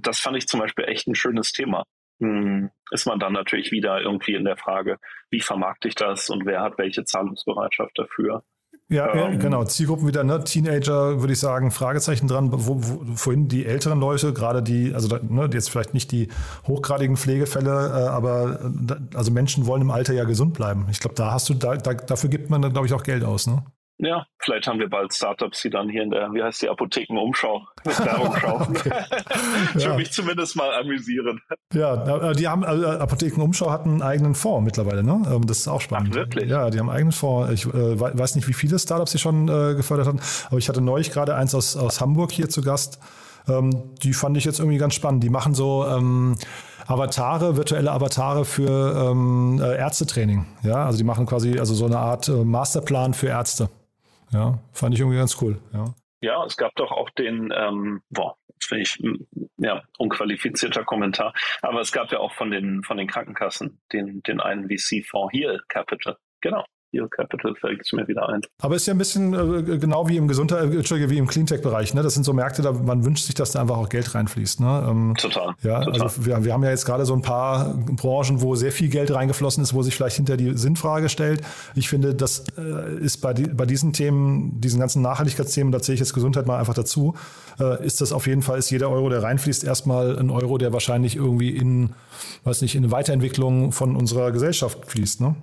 das 0.02 0.20
fand 0.20 0.36
ich 0.36 0.46
zum 0.46 0.60
Beispiel 0.60 0.84
echt 0.84 1.06
ein 1.06 1.14
schönes 1.14 1.52
Thema. 1.52 1.84
Hm, 2.20 2.70
ist 2.90 3.06
man 3.06 3.18
dann 3.18 3.32
natürlich 3.32 3.72
wieder 3.72 4.00
irgendwie 4.00 4.34
in 4.34 4.44
der 4.44 4.56
Frage, 4.56 4.98
wie 5.30 5.40
vermarkte 5.40 5.88
ich 5.88 5.94
das 5.94 6.28
und 6.28 6.44
wer 6.44 6.60
hat 6.60 6.78
welche 6.78 7.04
Zahlungsbereitschaft 7.04 7.98
dafür. 7.98 8.44
Ja, 8.90 9.14
ähm, 9.14 9.38
genau. 9.38 9.64
Zielgruppen 9.64 10.08
wieder, 10.08 10.24
ne? 10.24 10.42
Teenager, 10.42 11.20
würde 11.20 11.32
ich 11.32 11.38
sagen, 11.38 11.70
Fragezeichen 11.70 12.26
dran. 12.26 12.50
Wo, 12.52 12.82
wo, 12.82 13.14
vorhin 13.14 13.46
die 13.46 13.64
älteren 13.64 14.00
Leute, 14.00 14.32
gerade 14.32 14.64
die, 14.64 14.92
also 14.92 15.16
ne, 15.16 15.48
jetzt 15.52 15.70
vielleicht 15.70 15.94
nicht 15.94 16.10
die 16.10 16.28
hochgradigen 16.66 17.16
Pflegefälle, 17.16 17.70
äh, 17.70 18.08
aber 18.08 18.72
also 19.14 19.30
Menschen 19.30 19.66
wollen 19.66 19.82
im 19.82 19.92
Alter 19.92 20.12
ja 20.12 20.24
gesund 20.24 20.54
bleiben. 20.54 20.88
Ich 20.90 20.98
glaube, 20.98 21.14
da 21.14 21.30
hast 21.30 21.48
du, 21.48 21.54
da, 21.54 21.76
da, 21.76 21.94
dafür 21.94 22.30
gibt 22.30 22.50
man 22.50 22.62
dann, 22.62 22.72
glaube 22.72 22.88
ich, 22.88 22.92
auch 22.92 23.04
Geld 23.04 23.22
aus, 23.22 23.46
ne? 23.46 23.64
Ja, 24.02 24.26
vielleicht 24.38 24.66
haben 24.66 24.78
wir 24.78 24.88
bald 24.88 25.12
Startups, 25.12 25.60
die 25.60 25.68
dann 25.68 25.90
hier 25.90 26.02
in 26.02 26.10
der, 26.10 26.32
wie 26.32 26.42
heißt 26.42 26.62
die, 26.62 26.70
Apothekenumschau 26.70 27.66
mit 27.84 27.98
Werbung 28.00 28.34
schauen. 28.40 28.74
ich 29.76 29.84
ja. 29.84 29.94
mich 29.94 30.10
zumindest 30.10 30.56
mal 30.56 30.72
amüsieren. 30.74 31.40
Ja, 31.74 32.32
die 32.32 32.48
haben, 32.48 32.64
also 32.64 32.86
Apothekenumschau 32.86 33.70
hat 33.70 33.84
einen 33.84 34.00
eigenen 34.00 34.34
Fonds 34.34 34.64
mittlerweile, 34.64 35.04
ne? 35.04 35.22
Ähm, 35.30 35.46
das 35.46 35.58
ist 35.58 35.68
auch 35.68 35.82
spannend. 35.82 36.10
Ach, 36.12 36.16
wirklich? 36.16 36.48
Ja, 36.48 36.70
die 36.70 36.78
haben 36.78 36.88
einen 36.88 36.96
eigenen 36.96 37.12
Fonds. 37.12 37.52
Ich 37.52 37.66
äh, 37.66 38.00
weiß 38.00 38.36
nicht, 38.36 38.48
wie 38.48 38.54
viele 38.54 38.78
Startups 38.78 39.12
sie 39.12 39.18
schon 39.18 39.48
äh, 39.48 39.74
gefördert 39.74 40.06
haben, 40.06 40.20
aber 40.48 40.56
ich 40.56 40.68
hatte 40.70 40.80
neulich 40.80 41.10
gerade 41.10 41.34
eins 41.34 41.54
aus, 41.54 41.76
aus 41.76 42.00
Hamburg 42.00 42.32
hier 42.32 42.48
zu 42.48 42.62
Gast. 42.62 43.00
Ähm, 43.48 43.94
die 44.02 44.14
fand 44.14 44.36
ich 44.38 44.44
jetzt 44.44 44.60
irgendwie 44.60 44.78
ganz 44.78 44.94
spannend. 44.94 45.22
Die 45.22 45.30
machen 45.30 45.54
so, 45.54 45.86
ähm, 45.86 46.36
Avatare, 46.86 47.56
virtuelle 47.56 47.92
Avatare 47.92 48.44
für 48.44 49.10
ähm, 49.10 49.60
äh, 49.62 49.76
Ärztetraining. 49.76 50.46
Ja, 50.62 50.86
also 50.86 50.98
die 50.98 51.04
machen 51.04 51.24
quasi 51.24 51.58
also 51.58 51.74
so 51.74 51.86
eine 51.86 51.98
Art 51.98 52.28
äh, 52.28 52.44
Masterplan 52.44 53.14
für 53.14 53.28
Ärzte. 53.28 53.68
Ja, 54.32 54.58
fand 54.72 54.94
ich 54.94 55.00
irgendwie 55.00 55.18
ganz 55.18 55.40
cool. 55.42 55.60
Ja, 55.72 55.94
ja 56.20 56.44
es 56.44 56.56
gab 56.56 56.74
doch 56.76 56.92
auch 56.92 57.10
den, 57.10 57.52
ähm, 57.54 58.02
boah, 58.10 58.36
finde 58.62 58.82
ich, 58.82 59.02
ja, 59.58 59.82
unqualifizierter 59.98 60.84
Kommentar, 60.84 61.34
aber 61.62 61.80
es 61.80 61.92
gab 61.92 62.12
ja 62.12 62.18
auch 62.18 62.32
von 62.32 62.50
den, 62.50 62.82
von 62.82 62.96
den 62.96 63.08
Krankenkassen 63.08 63.80
den, 63.92 64.22
den 64.22 64.40
einen 64.40 64.68
VC-Fonds 64.68 65.32
hier, 65.32 65.60
Capital. 65.68 66.16
Genau. 66.40 66.64
Ihr 66.92 67.08
Capital 67.08 67.54
fällt 67.54 67.82
es 67.82 67.92
mir 67.92 68.06
wieder 68.08 68.28
ein. 68.28 68.40
Aber 68.60 68.74
es 68.74 68.82
ist 68.82 68.86
ja 68.86 68.94
ein 68.94 68.98
bisschen 68.98 69.32
äh, 69.32 69.78
genau 69.78 70.08
wie 70.08 70.16
im 70.16 70.26
Gesundheit, 70.26 70.64
äh, 70.64 71.10
wie 71.10 71.18
im 71.18 71.28
Cleantech-Bereich. 71.28 71.94
Ne? 71.94 72.02
Das 72.02 72.14
sind 72.14 72.24
so 72.24 72.32
Märkte, 72.32 72.62
da 72.62 72.72
man 72.72 73.04
wünscht 73.04 73.26
sich, 73.26 73.34
dass 73.34 73.52
da 73.52 73.60
einfach 73.60 73.76
auch 73.76 73.88
Geld 73.88 74.12
reinfließt. 74.14 74.60
Ne? 74.60 74.86
Ähm, 74.88 75.14
total. 75.16 75.54
Ja, 75.62 75.84
total. 75.84 76.02
also 76.02 76.26
wir, 76.26 76.44
wir 76.44 76.52
haben 76.52 76.64
ja 76.64 76.70
jetzt 76.70 76.84
gerade 76.84 77.06
so 77.06 77.14
ein 77.14 77.22
paar 77.22 77.74
Branchen, 77.74 78.42
wo 78.42 78.56
sehr 78.56 78.72
viel 78.72 78.88
Geld 78.88 79.14
reingeflossen 79.14 79.62
ist, 79.62 79.72
wo 79.72 79.82
sich 79.82 79.94
vielleicht 79.94 80.16
hinter 80.16 80.36
die 80.36 80.56
Sinnfrage 80.56 81.08
stellt. 81.08 81.42
Ich 81.76 81.88
finde, 81.88 82.14
das 82.14 82.44
äh, 82.58 82.96
ist 82.98 83.18
bei, 83.18 83.34
die, 83.34 83.44
bei 83.44 83.66
diesen 83.66 83.92
Themen, 83.92 84.60
diesen 84.60 84.80
ganzen 84.80 85.00
Nachhaltigkeitsthemen, 85.00 85.70
da 85.70 85.80
zähle 85.80 85.94
ich 85.94 86.00
jetzt 86.00 86.12
Gesundheit 86.12 86.46
mal 86.46 86.58
einfach 86.58 86.74
dazu, 86.74 87.14
äh, 87.60 87.86
ist 87.86 88.00
das 88.00 88.12
auf 88.12 88.26
jeden 88.26 88.42
Fall, 88.42 88.58
ist 88.58 88.70
jeder 88.70 88.90
Euro, 88.90 89.08
der 89.10 89.22
reinfließt, 89.22 89.62
erstmal 89.62 90.18
ein 90.18 90.30
Euro, 90.30 90.58
der 90.58 90.72
wahrscheinlich 90.72 91.14
irgendwie 91.14 91.50
in, 91.50 91.90
weiß 92.42 92.62
nicht, 92.62 92.74
in 92.74 92.82
eine 92.82 92.92
Weiterentwicklung 92.92 93.70
von 93.70 93.94
unserer 93.94 94.32
Gesellschaft 94.32 94.86
fließt. 94.86 95.20
Ne? 95.20 95.36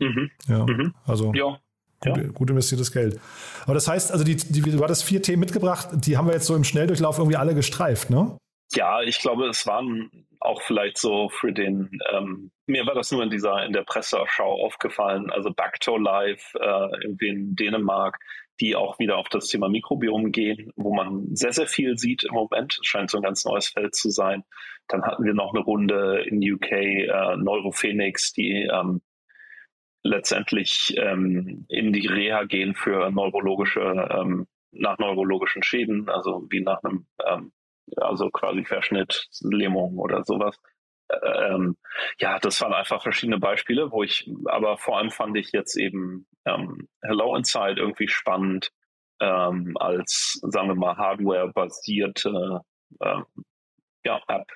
Mhm. 0.00 0.30
Ja, 0.48 0.66
mhm. 0.66 0.94
also 1.06 1.32
ja. 1.34 1.58
Gut, 2.02 2.16
ja. 2.16 2.26
gut, 2.28 2.48
investiertes 2.48 2.92
Geld. 2.92 3.20
Aber 3.64 3.74
das 3.74 3.86
heißt, 3.86 4.10
also 4.10 4.24
die, 4.24 4.36
die, 4.36 4.62
du 4.62 4.82
hattest 4.82 5.04
vier 5.04 5.20
Themen 5.20 5.40
mitgebracht, 5.40 5.90
die 5.92 6.16
haben 6.16 6.28
wir 6.28 6.34
jetzt 6.34 6.46
so 6.46 6.56
im 6.56 6.64
Schnelldurchlauf 6.64 7.18
irgendwie 7.18 7.36
alle 7.36 7.54
gestreift, 7.54 8.08
ne? 8.08 8.38
Ja, 8.72 9.02
ich 9.02 9.18
glaube, 9.18 9.48
es 9.48 9.66
waren 9.66 10.10
auch 10.38 10.62
vielleicht 10.62 10.96
so 10.96 11.28
für 11.28 11.52
den, 11.52 11.90
ähm, 12.10 12.50
mir 12.66 12.86
war 12.86 12.94
das 12.94 13.10
nur 13.10 13.22
in 13.22 13.28
dieser, 13.30 13.64
in 13.66 13.72
der 13.72 13.82
Presseschau 13.82 14.64
aufgefallen, 14.64 15.28
also 15.30 15.50
Back 15.52 15.80
to 15.80 15.98
Life 15.98 16.58
äh, 16.58 17.06
in 17.06 17.54
Dänemark, 17.56 18.18
die 18.60 18.76
auch 18.76 18.98
wieder 18.98 19.18
auf 19.18 19.28
das 19.28 19.48
Thema 19.48 19.68
Mikrobiom 19.68 20.32
gehen, 20.32 20.72
wo 20.76 20.94
man 20.94 21.34
sehr, 21.34 21.52
sehr 21.52 21.66
viel 21.66 21.98
sieht 21.98 22.24
im 22.24 22.34
Moment. 22.34 22.78
Es 22.80 22.86
scheint 22.86 23.10
so 23.10 23.18
ein 23.18 23.22
ganz 23.22 23.44
neues 23.44 23.68
Feld 23.68 23.94
zu 23.94 24.10
sein. 24.10 24.44
Dann 24.88 25.02
hatten 25.02 25.24
wir 25.24 25.34
noch 25.34 25.52
eine 25.52 25.64
Runde 25.64 26.24
in 26.26 26.40
UK, 26.40 26.70
äh, 26.72 27.36
Neurophoenix, 27.36 28.32
die 28.32 28.68
ähm, 28.72 29.02
letztendlich 30.02 30.94
ähm, 30.96 31.66
in 31.68 31.92
die 31.92 32.06
Reha 32.06 32.44
gehen 32.44 32.74
für 32.74 33.10
neurologische, 33.10 33.80
ähm, 33.80 34.46
nach 34.72 34.98
neurologischen 34.98 35.62
Schäden, 35.62 36.08
also 36.08 36.46
wie 36.50 36.60
nach 36.60 36.82
einem, 36.82 37.06
ähm, 37.26 37.52
also 37.96 38.30
quasi 38.30 38.64
Verschnitt, 38.64 39.28
Lähmung 39.42 39.98
oder 39.98 40.24
sowas. 40.24 40.56
Ähm, 41.22 41.76
ja, 42.20 42.38
das 42.38 42.60
waren 42.60 42.72
einfach 42.72 43.02
verschiedene 43.02 43.38
Beispiele, 43.38 43.90
wo 43.90 44.02
ich, 44.04 44.30
aber 44.46 44.78
vor 44.78 44.98
allem 44.98 45.10
fand 45.10 45.36
ich 45.36 45.50
jetzt 45.52 45.76
eben 45.76 46.26
ähm, 46.46 46.88
Hello 47.02 47.34
Inside 47.34 47.80
irgendwie 47.80 48.08
spannend 48.08 48.70
ähm, 49.20 49.76
als, 49.78 50.38
sagen 50.42 50.68
wir 50.68 50.76
mal, 50.76 50.96
Hardware-basierte 50.96 52.60
ähm, 53.02 53.24
ja, 54.04 54.20
App 54.28 54.46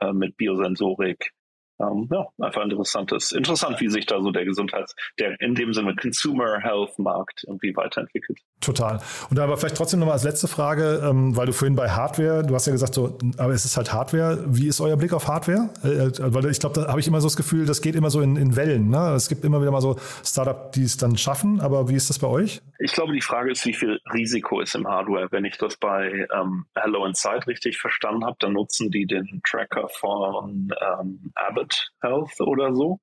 äh, 0.00 0.12
mit 0.12 0.36
Biosensorik, 0.36 1.32
ähm, 1.80 2.08
ja, 2.12 2.26
einfach 2.38 2.62
interessantes, 2.62 3.32
interessant, 3.32 3.80
wie 3.80 3.88
sich 3.88 4.06
da 4.06 4.20
so 4.20 4.30
der 4.30 4.44
Gesundheits-, 4.44 4.94
der 5.18 5.40
in 5.40 5.54
dem 5.54 5.72
Sinne 5.72 5.94
Consumer 5.96 6.60
Health 6.60 6.98
Markt 6.98 7.44
irgendwie 7.46 7.74
weiterentwickelt. 7.76 8.38
Total. 8.60 9.00
Und 9.30 9.38
aber 9.38 9.56
vielleicht 9.56 9.76
trotzdem 9.76 10.00
nochmal 10.00 10.14
als 10.14 10.24
letzte 10.24 10.48
Frage, 10.48 11.02
ähm, 11.04 11.36
weil 11.36 11.46
du 11.46 11.52
vorhin 11.52 11.74
bei 11.74 11.90
Hardware, 11.90 12.44
du 12.44 12.54
hast 12.54 12.66
ja 12.66 12.72
gesagt, 12.72 12.94
so, 12.94 13.18
aber 13.38 13.52
es 13.52 13.64
ist 13.64 13.76
halt 13.76 13.92
Hardware. 13.92 14.44
Wie 14.46 14.68
ist 14.68 14.80
euer 14.80 14.96
Blick 14.96 15.12
auf 15.12 15.26
Hardware? 15.28 15.70
Äh, 15.82 15.88
äh 15.88 16.12
weil 16.34 16.46
ich 16.46 16.60
glaube, 16.60 16.80
da 16.80 16.88
habe 16.88 17.00
ich 17.00 17.08
immer 17.08 17.20
so 17.20 17.26
das 17.26 17.36
Gefühl, 17.36 17.66
das 17.66 17.82
geht 17.82 17.94
immer 17.94 18.10
so 18.10 18.20
in, 18.20 18.36
in 18.36 18.56
Wellen. 18.56 18.88
Ne? 18.88 19.14
Es 19.14 19.28
gibt 19.28 19.44
immer 19.44 19.60
wieder 19.60 19.70
mal 19.70 19.80
so 19.80 19.96
Startup, 20.24 20.70
die 20.72 20.84
es 20.84 20.96
dann 20.96 21.16
schaffen, 21.16 21.60
aber 21.60 21.88
wie 21.88 21.94
ist 21.94 22.10
das 22.10 22.18
bei 22.18 22.28
euch? 22.28 22.60
Ich 22.78 22.92
glaube, 22.92 23.12
die 23.12 23.20
Frage 23.20 23.50
ist, 23.50 23.64
wie 23.66 23.74
viel 23.74 24.00
Risiko 24.12 24.60
ist 24.60 24.74
im 24.74 24.86
Hardware. 24.86 25.28
Wenn 25.30 25.44
ich 25.44 25.56
das 25.58 25.76
bei 25.76 26.26
ähm, 26.34 26.66
Hello 26.74 27.04
Inside 27.06 27.46
richtig 27.46 27.78
verstanden 27.78 28.24
habe, 28.24 28.36
dann 28.40 28.52
nutzen 28.52 28.90
die 28.90 29.06
den 29.06 29.40
Tracker 29.48 29.88
von 29.88 30.68
ähm, 30.80 31.32
Abbott 31.72 31.92
Health 32.02 32.40
oder 32.40 32.74
so. 32.74 33.00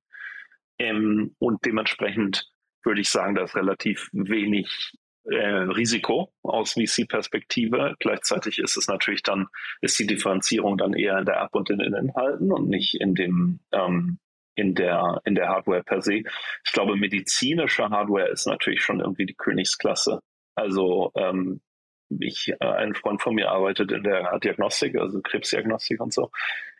Ähm, 0.79 1.35
und 1.39 1.65
dementsprechend 1.65 2.49
würde 2.83 3.01
ich 3.01 3.09
sagen, 3.09 3.35
da 3.35 3.43
ist 3.43 3.55
relativ 3.55 4.09
wenig 4.13 4.93
äh, 5.25 5.35
Risiko 5.35 6.31
aus 6.43 6.73
VC-Perspektive. 6.73 7.95
Gleichzeitig 7.99 8.59
ist 8.59 8.77
es 8.77 8.87
natürlich 8.87 9.21
dann, 9.21 9.47
ist 9.81 9.99
die 9.99 10.07
Differenzierung 10.07 10.77
dann 10.77 10.93
eher 10.93 11.19
in 11.19 11.25
der 11.25 11.41
App 11.41 11.53
und 11.53 11.69
in 11.69 11.79
den 11.79 11.93
Inhalten 11.93 12.51
und 12.51 12.69
nicht 12.69 12.95
in 12.95 13.15
dem 13.15 13.59
ähm, 13.71 14.19
in 14.55 14.75
der 14.75 15.21
in 15.25 15.35
der 15.35 15.49
Hardware 15.49 15.83
per 15.83 16.01
se. 16.01 16.23
Ich 16.65 16.71
glaube, 16.71 16.95
medizinische 16.95 17.89
Hardware 17.89 18.29
ist 18.29 18.47
natürlich 18.47 18.81
schon 18.81 19.01
irgendwie 19.01 19.25
die 19.25 19.35
Königsklasse. 19.35 20.21
Also 20.55 21.11
ähm, 21.15 21.61
ich, 22.19 22.53
äh, 22.59 22.65
ein 22.65 22.95
Freund 22.95 23.21
von 23.21 23.35
mir 23.35 23.49
arbeitet 23.49 23.91
in 23.91 24.03
der 24.03 24.39
Diagnostik, 24.39 24.97
also 24.97 25.21
Krebsdiagnostik 25.21 26.01
und 26.01 26.13
so. 26.13 26.31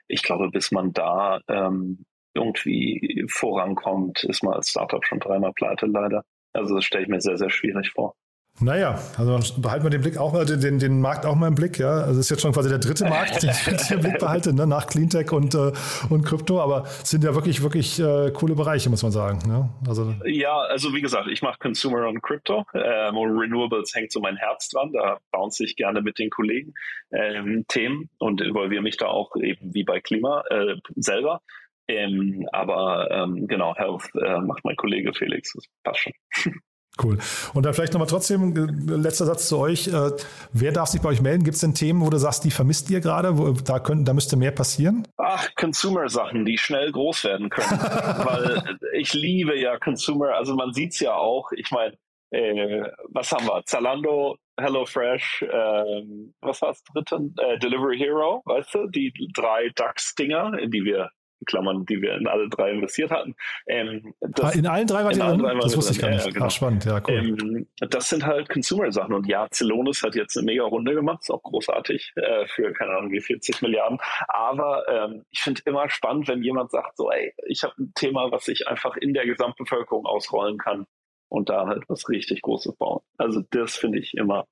Ich 0.10 0.24
glaube, 0.24 0.50
bis 0.50 0.72
man 0.72 0.92
da 0.92 1.40
ähm, 1.48 2.06
irgendwie 2.34 3.26
vorankommt, 3.30 4.24
ist 4.26 4.44
man 4.44 4.56
als 4.56 4.70
Startup 4.70 5.06
schon 5.06 5.20
dreimal 5.20 5.54
pleite 5.54 5.86
leider. 5.86 6.26
Also 6.54 6.76
das 6.76 6.86
stelle 6.86 7.04
ich 7.04 7.10
mir 7.10 7.22
sehr, 7.22 7.38
sehr 7.38 7.50
schwierig 7.50 7.92
vor. 7.92 8.16
Naja, 8.62 9.00
also 9.18 9.40
behalten 9.62 9.86
wir 9.86 9.90
den 9.90 10.02
Blick 10.02 10.18
auch 10.18 10.34
mal, 10.34 10.46
den, 10.46 10.80
den 10.80 11.00
Markt 11.00 11.26
auch 11.26 11.36
mal 11.36 11.48
im 11.48 11.56
Blick, 11.56 11.80
ja. 11.80 12.02
Also 12.02 12.20
ist 12.20 12.30
jetzt 12.30 12.42
schon 12.42 12.52
quasi 12.52 12.68
der 12.70 12.80
dritte 12.80 13.06
Markt, 13.06 13.42
den 13.42 13.52
ich 13.52 13.92
im 13.92 14.02
Blick 14.02 14.20
behalte, 14.20 14.54
ne? 14.54 14.68
nach 14.68 14.88
Cleantech 14.88 15.32
und, 15.32 15.56
äh, 15.56 15.72
und 16.10 16.26
Krypto, 16.26 16.60
aber 16.60 16.84
es 16.84 17.10
sind 17.10 17.24
ja 17.24 17.34
wirklich, 17.36 17.64
wirklich 17.64 18.00
äh, 18.00 18.32
coole 18.32 18.56
Bereiche, 18.56 18.90
muss 18.90 19.02
man 19.02 19.12
sagen. 19.12 19.40
Ne? 19.48 19.70
Also, 19.88 20.14
ja, 20.26 20.58
also 20.58 20.94
wie 20.94 21.02
gesagt, 21.02 21.28
ich 21.30 21.42
mache 21.42 21.58
Consumer 21.60 22.08
und 22.08 22.22
Crypto. 22.22 22.66
Ähm, 22.74 23.16
Renewables 23.16 23.96
hängt 23.96 24.12
so 24.12 24.20
mein 24.20 24.36
Herz 24.36 24.70
dran, 24.70 24.92
da 24.92 25.20
bounce 25.32 25.64
ich 25.64 25.76
gerne 25.76 26.02
mit 26.02 26.20
den 26.20 26.30
Kollegen 26.30 26.74
ähm, 27.12 27.66
Themen 27.70 28.10
und 28.18 28.42
involviere 28.42 28.82
mich 28.82 28.98
da 28.98 29.08
auch 29.08 29.36
eben 29.38 29.74
wie 29.74 29.84
bei 29.84 30.02
Klima 30.02 30.44
äh, 30.50 30.76
selber. 30.96 31.42
Ähm, 31.88 32.48
aber 32.52 33.10
ähm, 33.10 33.48
genau, 33.48 33.74
Health 33.76 34.12
äh, 34.16 34.40
macht 34.42 34.64
mein 34.64 34.76
Kollege 34.76 35.14
Felix, 35.14 35.54
das 35.54 35.66
passt 35.84 36.02
schon. 36.02 36.14
Cool. 37.02 37.18
Und 37.54 37.66
dann 37.66 37.74
vielleicht 37.74 37.94
nochmal 37.94 38.08
trotzdem, 38.08 38.56
äh, 38.56 38.96
letzter 38.96 39.26
Satz 39.26 39.48
zu 39.48 39.58
euch. 39.58 39.88
Äh, 39.88 40.12
wer 40.52 40.72
darf 40.72 40.90
sich 40.90 41.02
bei 41.02 41.10
euch 41.10 41.22
melden? 41.22 41.44
Gibt 41.44 41.56
es 41.56 41.62
denn 41.62 41.74
Themen, 41.74 42.02
wo 42.02 42.10
du 42.10 42.18
sagst, 42.18 42.44
die 42.44 42.52
vermisst 42.52 42.90
ihr 42.90 43.00
gerade? 43.00 43.34
Da, 43.64 43.80
da 43.80 44.14
müsste 44.14 44.36
mehr 44.36 44.52
passieren? 44.52 45.08
Ach, 45.18 45.48
Consumer-Sachen, 45.56 46.46
die 46.46 46.58
schnell 46.58 46.92
groß 46.92 47.24
werden 47.24 47.50
können. 47.50 47.80
Weil 47.80 48.80
ich 48.94 49.14
liebe 49.14 49.58
ja 49.58 49.78
Consumer, 49.78 50.36
also 50.36 50.56
man 50.56 50.74
sieht 50.74 50.94
es 50.94 51.00
ja 51.00 51.14
auch. 51.14 51.52
Ich 51.54 51.72
meine, 51.72 51.96
äh, 52.32 52.84
was 53.10 53.32
haben 53.32 53.46
wir? 53.48 53.64
Zalando, 53.66 54.38
HelloFresh, 54.60 55.44
äh, 55.44 56.04
was 56.42 56.62
war 56.62 56.70
das 56.70 56.84
dritte? 56.84 57.16
Äh, 57.38 57.60
Delivery 57.60 57.98
Hero, 57.98 58.42
weißt 58.46 58.76
du? 58.76 58.88
Die 58.88 59.14
drei 59.34 59.70
DAX-Dinger, 59.76 60.60
in 60.60 60.72
die 60.72 60.84
wir 60.84 61.10
Klammern, 61.46 61.86
die 61.86 62.02
wir 62.02 62.16
in 62.16 62.28
alle 62.28 62.50
drei 62.50 62.72
investiert 62.72 63.12
hatten. 63.12 63.36
Ähm, 63.68 64.14
das, 64.20 64.54
ah, 64.54 64.58
in 64.58 64.68
allen 64.68 64.88
drei 64.88 65.04
war 65.04 65.12
die 65.12 65.20
drin? 65.20 65.42
Das 65.62 65.78
wusste 65.78 65.94
ich 65.94 66.00
gar 66.00 66.10
nicht. 66.10 66.26
Ja, 66.26 66.32
genau. 66.32 66.46
Ach, 66.46 66.52
spannend, 66.52 66.86
ja, 66.86 67.02
cool. 67.08 67.14
Ähm, 67.14 67.68
das 67.90 68.10
sind 68.10 68.26
halt 68.26 68.50
Consumer-Sachen. 68.50 69.14
Und 69.14 69.28
ja, 69.28 69.48
Celonis 69.52 70.04
hat 70.04 70.16
jetzt 70.16 70.38
eine 70.38 70.46
mega 70.46 70.64
Runde 70.64 70.94
gemacht, 70.94 71.20
ist 71.22 71.32
auch 71.32 71.44
großartig 71.44 72.14
äh, 72.16 72.48
für, 72.48 72.72
keine 72.74 72.92
Ahnung, 72.92 73.12
wie 73.12 73.22
40 73.22 73.62
Milliarden. 73.62 74.00
Aber 74.28 74.84
ähm, 74.88 75.26
ich 75.32 75.42
finde 75.42 75.62
immer 75.66 75.90
spannend, 75.90 76.28
wenn 76.28 76.44
jemand 76.44 76.72
sagt, 76.72 76.98
so, 76.98 77.12
ey, 77.12 77.34
ich 77.48 77.64
habe 77.64 77.74
ein 77.80 77.92
Thema, 77.96 78.32
was 78.32 78.48
ich 78.48 78.68
einfach 78.68 78.96
in 78.98 79.14
der 79.14 79.26
Gesamtbevölkerung 79.26 80.06
ausrollen 80.06 80.58
kann 80.58 80.86
und 81.30 81.50
da 81.50 81.68
halt 81.68 81.84
was 81.88 82.10
richtig 82.10 82.42
Großes 82.42 82.76
bauen. 82.76 83.02
Also 83.18 83.42
das 83.52 83.76
finde 83.76 84.00
ich 84.00 84.16
immer 84.16 84.46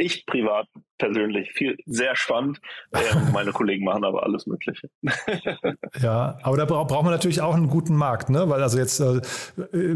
ich 0.00 0.26
privat 0.26 0.66
persönlich 0.98 1.50
viel 1.52 1.76
sehr 1.86 2.14
spannend. 2.16 2.60
Äh, 2.92 2.98
meine 3.32 3.52
Kollegen 3.52 3.84
machen 3.84 4.04
aber 4.04 4.22
alles 4.22 4.46
Mögliche. 4.46 4.88
ja, 6.00 6.38
aber 6.42 6.56
da 6.56 6.64
braucht 6.64 6.90
man 7.04 7.12
natürlich 7.12 7.40
auch 7.40 7.54
einen 7.54 7.68
guten 7.68 7.96
Markt, 7.96 8.30
ne? 8.30 8.48
Weil 8.48 8.62
also 8.62 8.78
jetzt, 8.78 9.00
äh, 9.00 9.20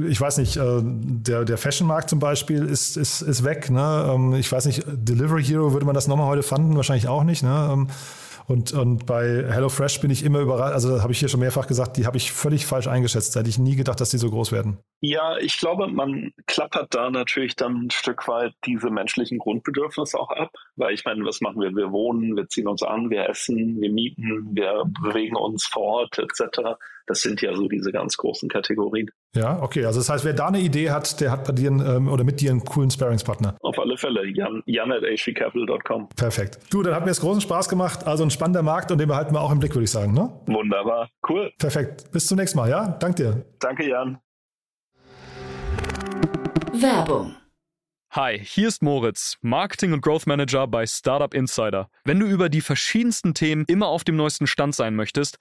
ich 0.09 0.21
weiß 0.21 0.39
nicht, 0.39 0.57
äh, 0.57 0.81
der, 0.83 1.45
der 1.45 1.59
Fashion-Markt 1.59 2.11
zum 2.11 2.19
Beispiel 2.19 2.65
ist, 2.65 2.97
ist, 2.97 3.23
ist 3.23 3.45
weg. 3.45 3.71
Ne? 3.71 4.13
Ähm, 4.13 4.35
ich 4.35 4.51
weiß 4.51 4.67
nicht, 4.67 4.83
Delivery 4.87 5.45
Hero 5.45 5.73
würde 5.73 5.87
man 5.87 5.95
das 5.95 6.09
nochmal 6.09 6.27
heute 6.27 6.43
fanden, 6.43 6.77
wahrscheinlich 6.77 7.09
auch 7.09 7.25
nicht. 7.25 7.43
Ne? 7.43 7.71
Ähm, 7.73 7.89
und, 8.47 8.73
und 8.73 9.07
bei 9.07 9.45
HelloFresh 9.49 10.01
bin 10.01 10.11
ich 10.11 10.23
immer 10.23 10.41
überrascht, 10.41 10.75
also 10.75 11.03
habe 11.03 11.13
ich 11.13 11.19
hier 11.19 11.29
schon 11.29 11.41
mehrfach 11.41 11.67
gesagt, 11.67 11.97
die 11.97 12.07
habe 12.07 12.17
ich 12.17 12.31
völlig 12.33 12.67
falsch 12.67 12.87
eingeschätzt. 12.87 13.35
Da 13.35 13.41
hätte 13.41 13.49
ich 13.49 13.59
nie 13.59 13.77
gedacht, 13.77 14.01
dass 14.01 14.11
die 14.11 14.19
so 14.19 14.31
groß 14.31 14.53
werden. 14.53 14.79
Ja, 15.01 15.39
ich 15.39 15.59
glaube, 15.59 15.89
man 15.89 16.33
klappert 16.47 16.95
da 16.95 17.11
natürlich 17.11 17.57
dann 17.57 17.87
ein 17.87 17.91
Stück 17.91 18.29
weit 18.29 18.53
diese 18.67 18.91
menschlichen 18.91 19.39
Grundbedürfnisse 19.39 20.19
auch 20.19 20.31
ab. 20.31 20.51
Weil 20.77 20.93
ich 20.93 21.05
meine, 21.05 21.25
was 21.25 21.41
machen 21.41 21.61
wir? 21.61 21.75
Wir 21.75 21.91
wohnen, 21.91 22.37
wir 22.37 22.49
ziehen 22.49 22.69
uns 22.69 22.83
an, 22.83 23.11
wir 23.11 23.29
essen, 23.29 23.81
wir 23.81 23.91
mieten, 23.91 24.51
wir 24.53 24.85
bewegen 25.03 25.37
uns 25.37 25.65
vor 25.65 25.83
Ort 25.83 26.19
etc. 26.19 26.77
Das 27.07 27.21
sind 27.21 27.43
ja 27.43 27.55
so 27.55 27.69
diese 27.69 27.93
ganz 27.93 28.17
großen 28.17 28.49
Kategorien. 28.49 29.11
Ja, 29.35 29.63
okay. 29.63 29.85
Also 29.85 30.01
das 30.01 30.09
heißt, 30.09 30.25
wer 30.25 30.33
da 30.33 30.47
eine 30.47 30.61
Idee 30.61 30.91
hat, 30.91 31.21
der 31.21 31.31
hat 31.31 31.45
bei 31.45 31.53
dir 31.53 31.69
ähm, 31.69 32.09
oder 32.09 32.25
mit 32.25 32.41
dir 32.41 32.51
einen 32.51 32.65
coolen 32.65 32.91
Sparringspartner. 32.91 33.57
Auf 33.61 33.79
alle 33.79 33.97
Fälle. 33.97 34.27
Jan, 34.27 34.63
jan 34.67 34.93
at 34.93 35.03
hvcapital.com. 35.03 36.09
Perfekt. 36.17 36.59
Du, 36.71 36.83
dann 36.83 36.95
hat 36.95 37.05
mir 37.05 37.11
es 37.11 37.21
großen 37.21 37.41
Spaß 37.41 37.69
gemacht. 37.69 38.07
Also 38.07 38.25
ein 38.25 38.31
spannender 38.31 38.63
Markt 38.63 38.91
und 38.91 38.99
den 38.99 39.09
behalten 39.09 39.35
wir 39.35 39.41
auch 39.41 39.53
im 39.53 39.59
Blick, 39.59 39.75
würde 39.75 39.85
ich 39.85 39.91
sagen. 39.91 40.15
Ne? 40.15 40.31
Wunderbar. 40.47 41.11
Cool. 41.29 41.53
Perfekt. 41.59 42.11
Bis 42.13 42.27
zum 42.27 42.39
nächsten 42.39 42.59
Mal. 42.59 42.71
Ja, 42.71 42.97
danke 43.01 43.23
dir. 43.23 43.45
Danke, 43.59 43.89
Jan. 43.89 44.19
Werbung 46.73 47.35
Hi, 48.17 48.39
hier 48.39 48.69
ist 48.69 48.81
Moritz, 48.81 49.39
Marketing 49.41 49.93
und 49.93 50.01
Growth 50.01 50.29
Manager 50.29 50.69
bei 50.69 50.87
Startup 50.87 51.35
Insider. 51.35 51.91
Wenn 52.05 52.21
du 52.21 52.27
über 52.27 52.49
die 52.49 52.61
verschiedensten 52.61 53.35
Themen 53.35 53.65
immer 53.67 53.89
auf 53.89 54.05
dem 54.05 54.15
neuesten 54.15 54.47
Stand 54.47 54.77
sein 54.77 54.95
möchtest, 54.95 55.41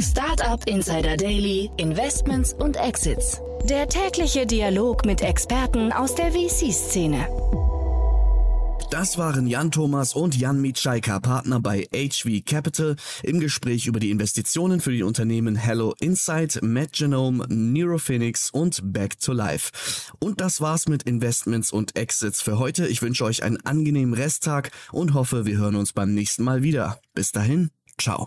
Startup 0.00 0.66
Insider 0.66 1.16
Daily, 1.16 1.70
Investments 1.76 2.54
und 2.54 2.76
Exits. 2.76 3.40
Der 3.64 3.86
tägliche 3.86 4.46
Dialog 4.46 5.04
mit 5.04 5.20
Experten 5.20 5.92
aus 5.92 6.14
der 6.14 6.32
VC-Szene. 6.32 7.28
Das 8.90 9.18
waren 9.18 9.46
Jan 9.46 9.70
Thomas 9.70 10.14
und 10.14 10.36
Jan 10.36 10.60
Mitschaika, 10.60 11.20
Partner 11.20 11.60
bei 11.60 11.86
HV 11.94 12.44
Capital, 12.44 12.96
im 13.22 13.40
Gespräch 13.40 13.86
über 13.86 14.00
die 14.00 14.10
Investitionen 14.10 14.80
für 14.80 14.90
die 14.90 15.02
Unternehmen 15.02 15.54
Hello 15.54 15.94
Insight, 16.00 16.60
MedGenome, 16.62 17.46
Neurophoenix 17.48 18.50
und 18.50 18.80
Back 18.92 19.20
to 19.20 19.32
Life. 19.32 19.70
Und 20.18 20.40
das 20.40 20.60
war's 20.60 20.88
mit 20.88 21.02
Investments 21.02 21.72
und 21.72 21.94
Exits 21.96 22.40
für 22.40 22.58
heute. 22.58 22.88
Ich 22.88 23.02
wünsche 23.02 23.24
euch 23.24 23.42
einen 23.42 23.58
angenehmen 23.66 24.14
Resttag 24.14 24.70
und 24.92 25.14
hoffe, 25.14 25.44
wir 25.44 25.58
hören 25.58 25.76
uns 25.76 25.92
beim 25.92 26.14
nächsten 26.14 26.42
Mal 26.42 26.62
wieder. 26.62 27.00
Bis 27.14 27.32
dahin, 27.32 27.70
ciao. 27.98 28.26